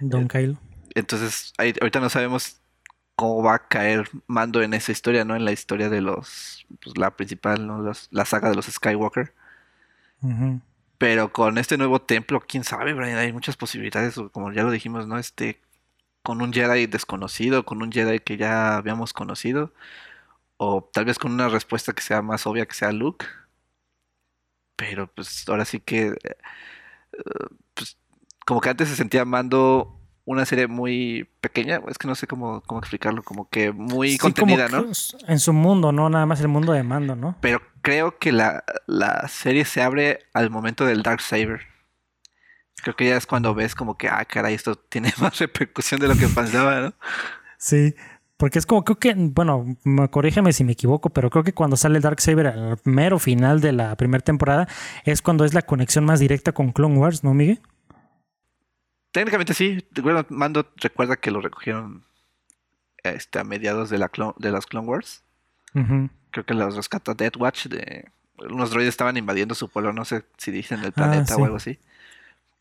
[0.01, 0.59] Don Kylo.
[0.95, 2.61] Entonces, ahorita no sabemos
[3.17, 5.35] cómo va a caer Mando en esa historia, ¿no?
[5.35, 7.93] En la historia de los, pues la principal, ¿no?
[8.11, 9.35] la saga de los Skywalker.
[10.99, 15.07] Pero con este nuevo templo, quién sabe, Brian, hay muchas posibilidades, como ya lo dijimos,
[15.07, 15.19] ¿no?
[15.19, 15.61] Este,
[16.23, 19.73] con un Jedi desconocido, con un Jedi que ya habíamos conocido,
[20.59, 23.27] o tal vez con una respuesta que sea más obvia que sea Luke.
[24.77, 26.37] Pero pues ahora sí que, eh,
[28.47, 29.93] como que antes se sentía Mando
[30.25, 34.69] una serie muy pequeña, es que no sé cómo, cómo explicarlo, como que muy contenida,
[34.69, 34.87] ¿no?
[35.29, 36.09] En su mundo, ¿no?
[36.09, 37.37] Nada más el mundo de Mando, ¿no?
[37.41, 38.65] Pero creo que la,
[39.29, 41.61] serie se abre al momento del Dark Saber.
[42.83, 46.09] Creo que ya es cuando ves como que, ah, caray, esto tiene más repercusión de
[46.09, 46.93] lo que pensaba, ¿no?
[47.59, 47.95] Sí,
[48.37, 49.77] porque es como, creo que, bueno,
[50.11, 53.61] corrígeme si me equivoco, pero creo que cuando sale el Dark Saber al mero final
[53.61, 54.69] de la primera temporada
[55.05, 57.61] es cuando es la conexión más directa con Clone Wars, ¿no, Miguel?
[59.16, 59.83] Técnicamente sí.
[60.29, 62.05] Mando recuerda que lo recogieron
[63.02, 65.22] este, a mediados de, la de las Clone Wars.
[65.72, 67.68] Creo que los rescata Death Watch.
[67.68, 69.94] De, unos droides estaban invadiendo su pueblo.
[69.94, 71.79] No sé si dicen el ah, planeta o algo así.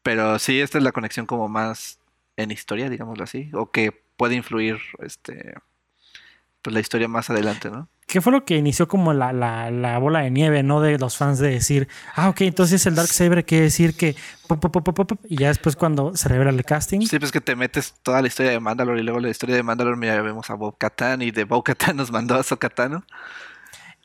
[0.02, 2.00] Pero sí, esta es la conexión como más
[2.38, 3.52] en historia, digámoslo así.
[3.54, 5.56] O que puede influir este
[6.62, 7.90] pues la historia más adelante, ¿no?
[8.08, 10.80] ¿Qué fue lo que inició como la, la, bola de nieve, no?
[10.80, 14.16] De los fans de decir, ah, ok, entonces el Dark Saber quiere decir que.
[15.28, 17.02] y ya después cuando se revela el casting.
[17.08, 19.64] Sí, pues que te metes toda la historia de Mandalore y luego la historia de
[19.64, 23.04] Mandalore, mira, vemos a Bob Katan y de Bob Katan nos mandó a Sokatano.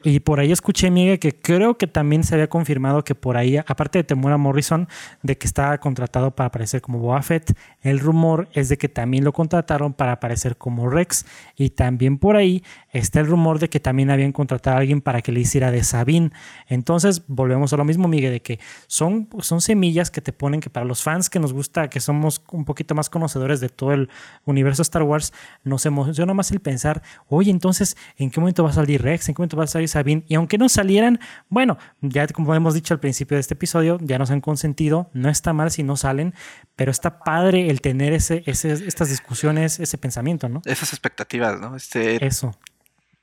[0.02, 3.58] Y por ahí escuché, Miguel, que creo que también se había confirmado que por ahí,
[3.58, 4.88] aparte de Temura Morrison,
[5.22, 9.24] de que estaba contratado para aparecer como Boba Fett, el rumor es de que también
[9.24, 11.26] lo contrataron para aparecer como Rex.
[11.54, 15.22] Y también por ahí está el rumor de que también habían contratado a alguien para
[15.22, 16.31] que le hiciera de Sabine.
[16.66, 20.70] Entonces, volvemos a lo mismo, Miguel, de que son, son semillas que te ponen que
[20.70, 24.09] para los fans que nos gusta, que somos un poquito más conocedores de todo el
[24.44, 25.33] universo Star Wars,
[25.64, 29.29] nos emociona más el pensar, oye, entonces, ¿en qué momento va a salir Rex?
[29.29, 30.24] ¿En qué momento va a salir Sabine.
[30.29, 34.18] Y aunque no salieran, bueno, ya como hemos dicho al principio de este episodio, ya
[34.18, 35.11] nos han consentido.
[35.12, 36.35] No está mal si no salen,
[36.76, 40.62] pero está padre el tener ese, estas discusiones, ese pensamiento, ¿no?
[40.64, 41.76] Esas expectativas, ¿no?
[41.76, 42.53] Este, Eso.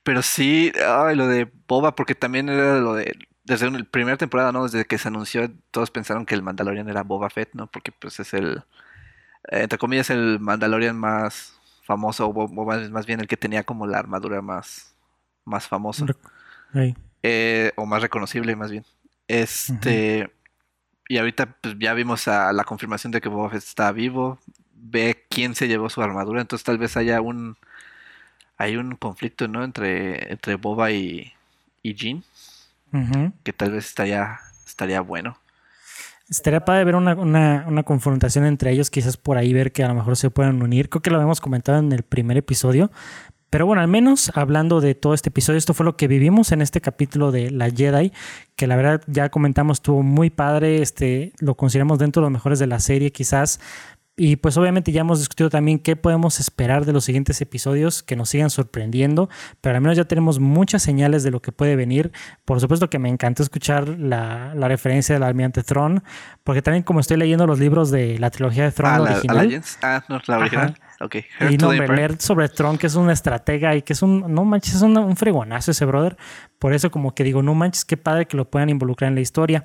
[0.08, 0.72] Pero sí,
[1.14, 3.14] lo de Boba, porque también era lo de.
[3.44, 4.62] Desde la primera temporada, ¿no?
[4.62, 7.66] Desde que se anunció, todos pensaron que el Mandalorian era Boba Fett, ¿no?
[7.66, 8.62] Porque pues es el.
[9.48, 14.40] Entre comillas, el Mandalorian más famoso, o más bien el que tenía como la armadura
[14.40, 14.94] más,
[15.44, 16.06] más famosa.
[17.22, 18.86] Eh, o más reconocible, más bien.
[19.26, 20.32] Este.
[21.06, 24.38] Y ahorita pues, ya vimos a la confirmación de que Boba Fett está vivo.
[24.72, 26.40] Ve quién se llevó su armadura.
[26.40, 27.58] Entonces tal vez haya un.
[28.58, 29.64] Hay un conflicto, ¿no?
[29.64, 31.32] Entre, entre Boba y,
[31.82, 32.24] y Jean.
[33.44, 35.38] Que tal vez estaría, estaría bueno.
[36.28, 39.88] Estaría padre ver una, una, una, confrontación entre ellos, quizás por ahí ver que a
[39.88, 40.90] lo mejor se puedan unir.
[40.90, 42.90] Creo que lo habíamos comentado en el primer episodio,
[43.50, 46.60] pero bueno, al menos hablando de todo este episodio, esto fue lo que vivimos en
[46.60, 48.12] este capítulo de La Jedi,
[48.56, 52.58] que la verdad ya comentamos, estuvo muy padre, este, lo consideramos dentro de los mejores
[52.58, 53.58] de la serie quizás,
[54.20, 58.16] Y pues obviamente ya hemos discutido también qué podemos esperar de los siguientes episodios que
[58.16, 62.10] nos sigan sorprendiendo, pero al menos ya tenemos muchas señales de lo que puede venir.
[62.44, 66.02] Por supuesto que me encantó escuchar la, la referencia del almirante Throne,
[66.42, 69.38] porque también como estoy leyendo los libros de la trilogía de Throne Ah, la, original.
[69.38, 69.78] Alliance.
[69.82, 70.74] Ah, no, la original.
[71.00, 71.16] Ok.
[71.50, 74.74] Y no, leer sobre Tron, que es un estratega y que es un, no manches,
[74.74, 76.16] es un, un fregonazo ese brother.
[76.58, 79.20] Por eso como que digo, no manches, qué padre que lo puedan involucrar en la
[79.20, 79.64] historia.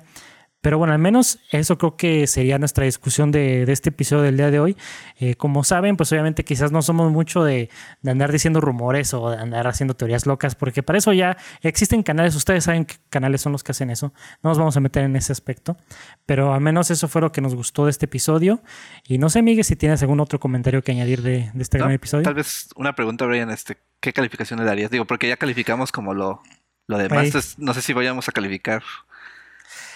[0.64, 4.38] Pero bueno, al menos eso creo que sería nuestra discusión de, de este episodio del
[4.38, 4.78] día de hoy.
[5.20, 7.68] Eh, como saben, pues obviamente quizás no somos mucho de,
[8.00, 12.02] de andar diciendo rumores o de andar haciendo teorías locas, porque para eso ya existen
[12.02, 14.14] canales, ustedes saben qué canales son los que hacen eso.
[14.42, 15.76] No nos vamos a meter en ese aspecto,
[16.24, 18.62] pero al menos eso fue lo que nos gustó de este episodio.
[19.06, 21.84] Y no sé, Miguel, si tienes algún otro comentario que añadir de, de este ¿No?
[21.84, 22.24] gran episodio.
[22.24, 24.90] Tal vez una pregunta, Brian, este, ¿qué calificación le darías?
[24.90, 26.40] Digo, porque ya calificamos como lo,
[26.86, 28.82] lo demás, entonces no sé si vayamos a calificar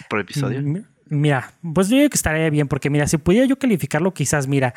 [0.08, 0.62] por episodio.
[0.62, 4.46] Mm, Mira, pues yo digo que estaría bien, porque mira, si pudiera yo calificarlo, quizás,
[4.46, 4.74] mira,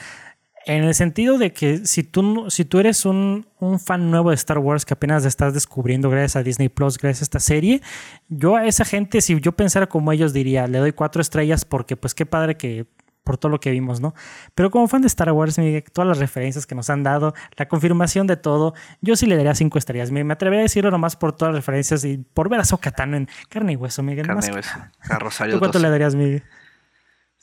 [0.65, 4.35] en el sentido de que si tú, si tú eres un, un fan nuevo de
[4.35, 7.81] Star Wars que apenas estás descubriendo gracias a Disney Plus, gracias a esta serie,
[8.29, 11.97] yo a esa gente, si yo pensara como ellos, diría, le doy cuatro estrellas porque
[11.97, 12.85] pues qué padre que
[13.23, 14.13] por todo lo que vimos, ¿no?
[14.55, 17.67] Pero como fan de Star Wars, Miguel, todas las referencias que nos han dado, la
[17.67, 20.11] confirmación de todo, yo sí le daría cinco estrellas.
[20.11, 23.17] Me, me atrevería a decirlo nomás por todas las referencias y por ver a Sokatano
[23.17, 24.25] en carne y hueso, Miguel.
[24.25, 24.71] Carne y hueso.
[25.09, 25.85] A Rosario ¿Tú cuánto 12.
[25.87, 26.43] le darías, Miguel?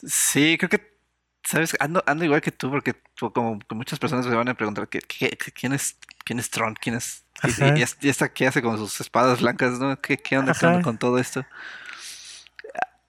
[0.05, 0.97] Sí, creo que,
[1.45, 1.77] ¿sabes?
[1.81, 4.89] Ando, ando igual que tú, porque tú, como que muchas personas se van a preguntar
[4.89, 7.49] ¿qué, qué- qué- quién es quién es Tron, quién es y,
[7.81, 9.99] y, y esta qué hace con sus espadas blancas, ¿no?
[10.01, 11.45] ¿Qué, qué onda, con todo esto?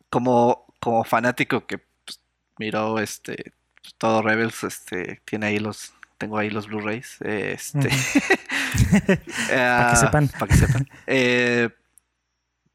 [0.09, 1.79] Como, como fanático que
[2.59, 3.53] miró este
[3.97, 7.89] todo Rebels, este tiene ahí los tengo ahí los Blu-rays, este
[9.49, 10.27] Para que sepan.
[10.27, 10.89] para que sepan.
[11.07, 11.69] Eh,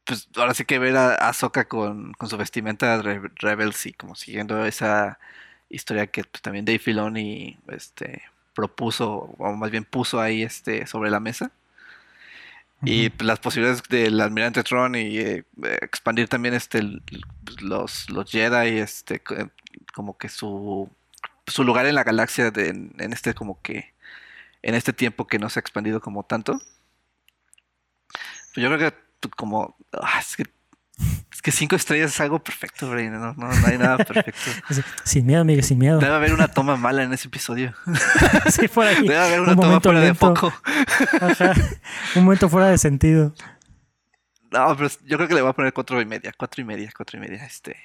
[0.03, 3.93] pues ahora sí que ver a Ahsoka con, con su vestimenta de Re- Rebels y
[3.93, 5.17] como siguiendo esa
[5.69, 8.21] historia que pues, también Dave Filoni este,
[8.53, 11.51] propuso, o más bien puso ahí este, sobre la mesa.
[12.83, 15.43] Y pues, las posibilidades del Almirante Tron y eh,
[15.81, 16.81] expandir también este
[17.43, 19.23] pues, los, los Jedi, este,
[19.95, 20.89] como que su,
[21.47, 23.93] su lugar en la galaxia de- en, en este como que
[24.61, 26.59] en este tiempo que no se ha expandido como tanto.
[28.55, 30.43] Yo creo que como ah, es que
[31.31, 34.39] es que cinco estrellas es algo perfecto, Bray, no, no, no hay nada perfecto.
[35.03, 35.99] Sin miedo, Miguel, sin miedo.
[35.99, 37.73] Debe haber una toma mala en ese episodio.
[38.49, 39.01] sí, por ahí.
[39.01, 40.33] Debe haber Un una toma fuera de lento.
[40.35, 40.53] foco.
[41.21, 41.53] Ajá.
[42.15, 43.33] Un momento fuera de sentido.
[44.51, 46.89] No, pero yo creo que le voy a poner cuatro y media, cuatro y media,
[46.95, 47.75] cuatro y media, este,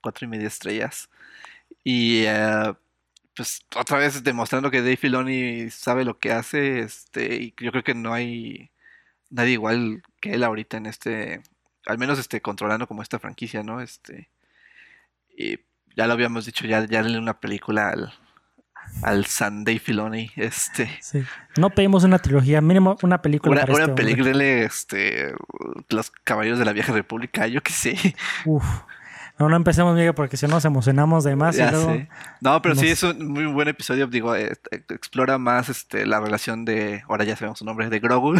[0.00, 1.10] cuatro y media estrellas.
[1.88, 2.74] Y eh,
[3.36, 7.84] pues otra vez demostrando que Dave Filoni sabe lo que hace, este, y yo creo
[7.84, 8.72] que no hay
[9.30, 11.42] nadie igual que él ahorita en este,
[11.86, 13.80] al menos este, controlando como esta franquicia, ¿no?
[13.80, 14.30] Este,
[15.38, 15.60] y
[15.96, 18.12] ya lo habíamos dicho, ya, ya en una película al,
[19.02, 20.90] al San Dave Filoni, este.
[21.00, 21.22] Sí.
[21.56, 25.34] No pedimos una trilogía, mínimo una película Una, para una este película, este,
[25.90, 28.16] los caballeros de la vieja república, yo qué sé.
[28.44, 28.64] Uf.
[29.38, 31.92] No, no empecemos, Miguel, porque si no nos emocionamos de más Ya y luego...
[31.92, 32.08] sé.
[32.40, 34.06] No, pero sí es un muy buen episodio.
[34.06, 37.98] Digo, eh, eh, explora más este, la relación de, ahora ya sabemos su nombre, de
[38.00, 38.34] Grogu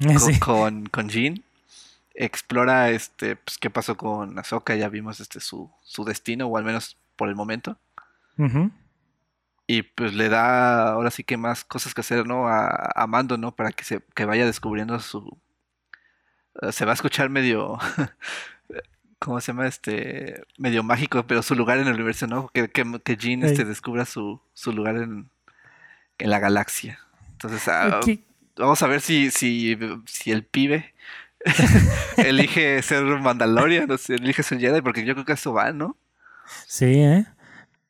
[0.00, 0.38] con, Sí.
[0.38, 1.42] con, con Jean.
[2.14, 6.64] Explora este, pues, qué pasó con Ahsoka, ya vimos este, su, su destino, o al
[6.64, 7.76] menos por el momento.
[9.66, 12.46] Y pues le da ahora sí que más cosas que hacer, ¿no?
[12.48, 13.52] A, a Mando, ¿no?
[13.56, 15.38] Para que se que vaya descubriendo su.
[16.62, 17.78] eh, se va a escuchar medio.
[19.24, 19.66] ¿Cómo se llama?
[19.66, 20.42] Este.
[20.58, 22.48] medio mágico, pero su lugar en el universo, ¿no?
[22.48, 23.52] Que, que, que Jean Ey.
[23.52, 25.30] este, descubra su, su lugar en,
[26.18, 26.98] en la galaxia.
[27.32, 28.00] Entonces, ah,
[28.56, 30.92] vamos a ver si, si, si el pibe
[32.18, 35.96] elige ser Mandalorian, o si elige ser Jedi, porque yo creo que eso va, ¿no?
[36.66, 37.26] Sí, ¿eh?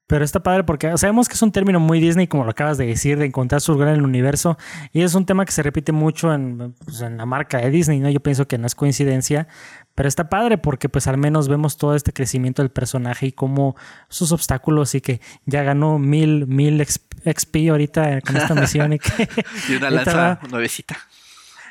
[0.06, 2.86] Pero está padre porque sabemos que es un término muy Disney, como lo acabas de
[2.86, 4.58] decir, de encontrar su lugar en el universo.
[4.92, 8.00] Y es un tema que se repite mucho en, pues, en la marca de Disney,
[8.00, 8.10] ¿no?
[8.10, 9.48] Yo pienso que no es coincidencia.
[9.94, 13.76] Pero está padre porque pues al menos vemos todo este crecimiento del personaje y cómo
[14.08, 19.28] sus obstáculos y que ya ganó mil, mil XP ahorita con esta misión y que
[19.68, 20.96] Y una lanza va- nuevecita.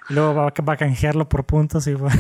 [0.10, 2.12] Luego va, va a canjearlo por puntos y por,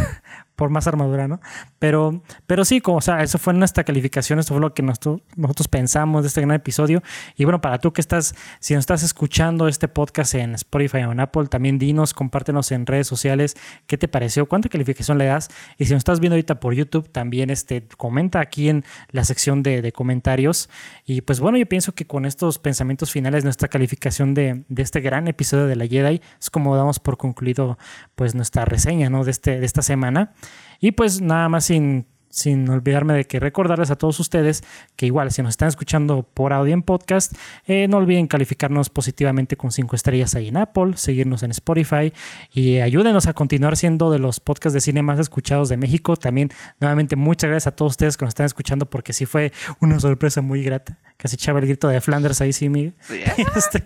[0.55, 1.39] por más armadura, ¿no?
[1.79, 5.21] Pero, pero sí, como, o sea, eso fue nuestra calificación, esto fue lo que nosotros,
[5.35, 7.01] nosotros pensamos de este gran episodio.
[7.35, 11.11] Y bueno, para tú que estás, si nos estás escuchando este podcast en Spotify o
[11.11, 13.55] en Apple, también dinos, compártenos en redes sociales
[13.87, 15.49] qué te pareció, cuánta calificación le das.
[15.77, 19.63] Y si nos estás viendo ahorita por YouTube, también este, comenta aquí en la sección
[19.63, 20.69] de, comentarios.
[21.05, 25.01] Y pues bueno, yo pienso que con estos pensamientos finales, nuestra calificación de, de este
[25.01, 27.77] gran episodio de la Jedi es como damos por concluido
[28.15, 29.23] pues nuestra reseña ¿no?
[29.23, 30.33] de, este, de esta semana.
[30.79, 34.63] Y pues nada más sin, sin olvidarme de que recordarles a todos ustedes
[34.95, 37.33] que igual si nos están escuchando por audio en podcast,
[37.67, 42.11] eh, no olviden calificarnos positivamente con cinco estrellas ahí en Apple, seguirnos en Spotify
[42.51, 46.17] y ayúdenos a continuar siendo de los podcasts de cine más escuchados de México.
[46.17, 49.99] También nuevamente muchas gracias a todos ustedes que nos están escuchando porque sí fue una
[49.99, 50.97] sorpresa muy grata.
[51.23, 52.93] Casi echaba el grito de Flanders ahí sí, Miguel.
[53.55, 53.85] Este,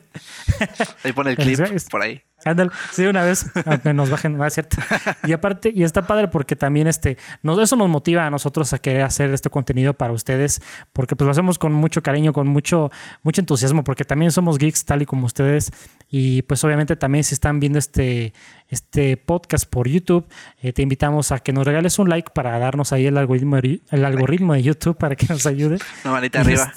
[1.03, 1.59] ahí pone el clip
[1.91, 2.23] por ahí.
[2.45, 4.77] Ándale, sí, una vez, aunque nos bajen, no es cierto.
[5.25, 8.79] Y aparte, y está padre porque también este, nos, eso nos motiva a nosotros a
[8.79, 10.61] querer hacer este contenido para ustedes,
[10.93, 12.89] porque pues lo hacemos con mucho cariño, con mucho,
[13.21, 15.71] mucho entusiasmo, porque también somos geeks tal y como ustedes.
[16.09, 18.33] Y pues obviamente también si están viendo este,
[18.69, 20.25] este podcast por YouTube,
[20.61, 24.05] eh, te invitamos a que nos regales un like para darnos ahí el algoritmo, el
[24.05, 25.77] algoritmo de YouTube para que nos ayude.
[26.03, 26.73] Una manita arriba.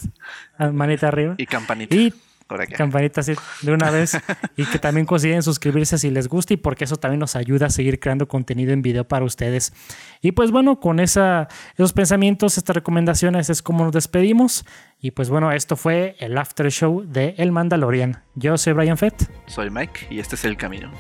[0.59, 1.35] Ah, manita arriba.
[1.39, 1.95] Y campanita.
[1.95, 2.13] Y
[2.77, 4.19] campanita así de una vez
[4.57, 7.71] y que también consideren suscribirse si les gusta y porque eso también nos ayuda a
[7.71, 9.73] seguir creando contenido en video para ustedes.
[10.21, 14.65] Y pues bueno, con esa, esos pensamientos, estas recomendaciones es como nos despedimos.
[15.01, 18.23] Y pues bueno, esto fue el after show de El Mandalorian.
[18.35, 19.31] Yo soy Brian Fett.
[19.47, 20.91] Soy Mike y este es el camino.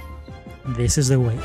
[0.77, 1.37] This is the way.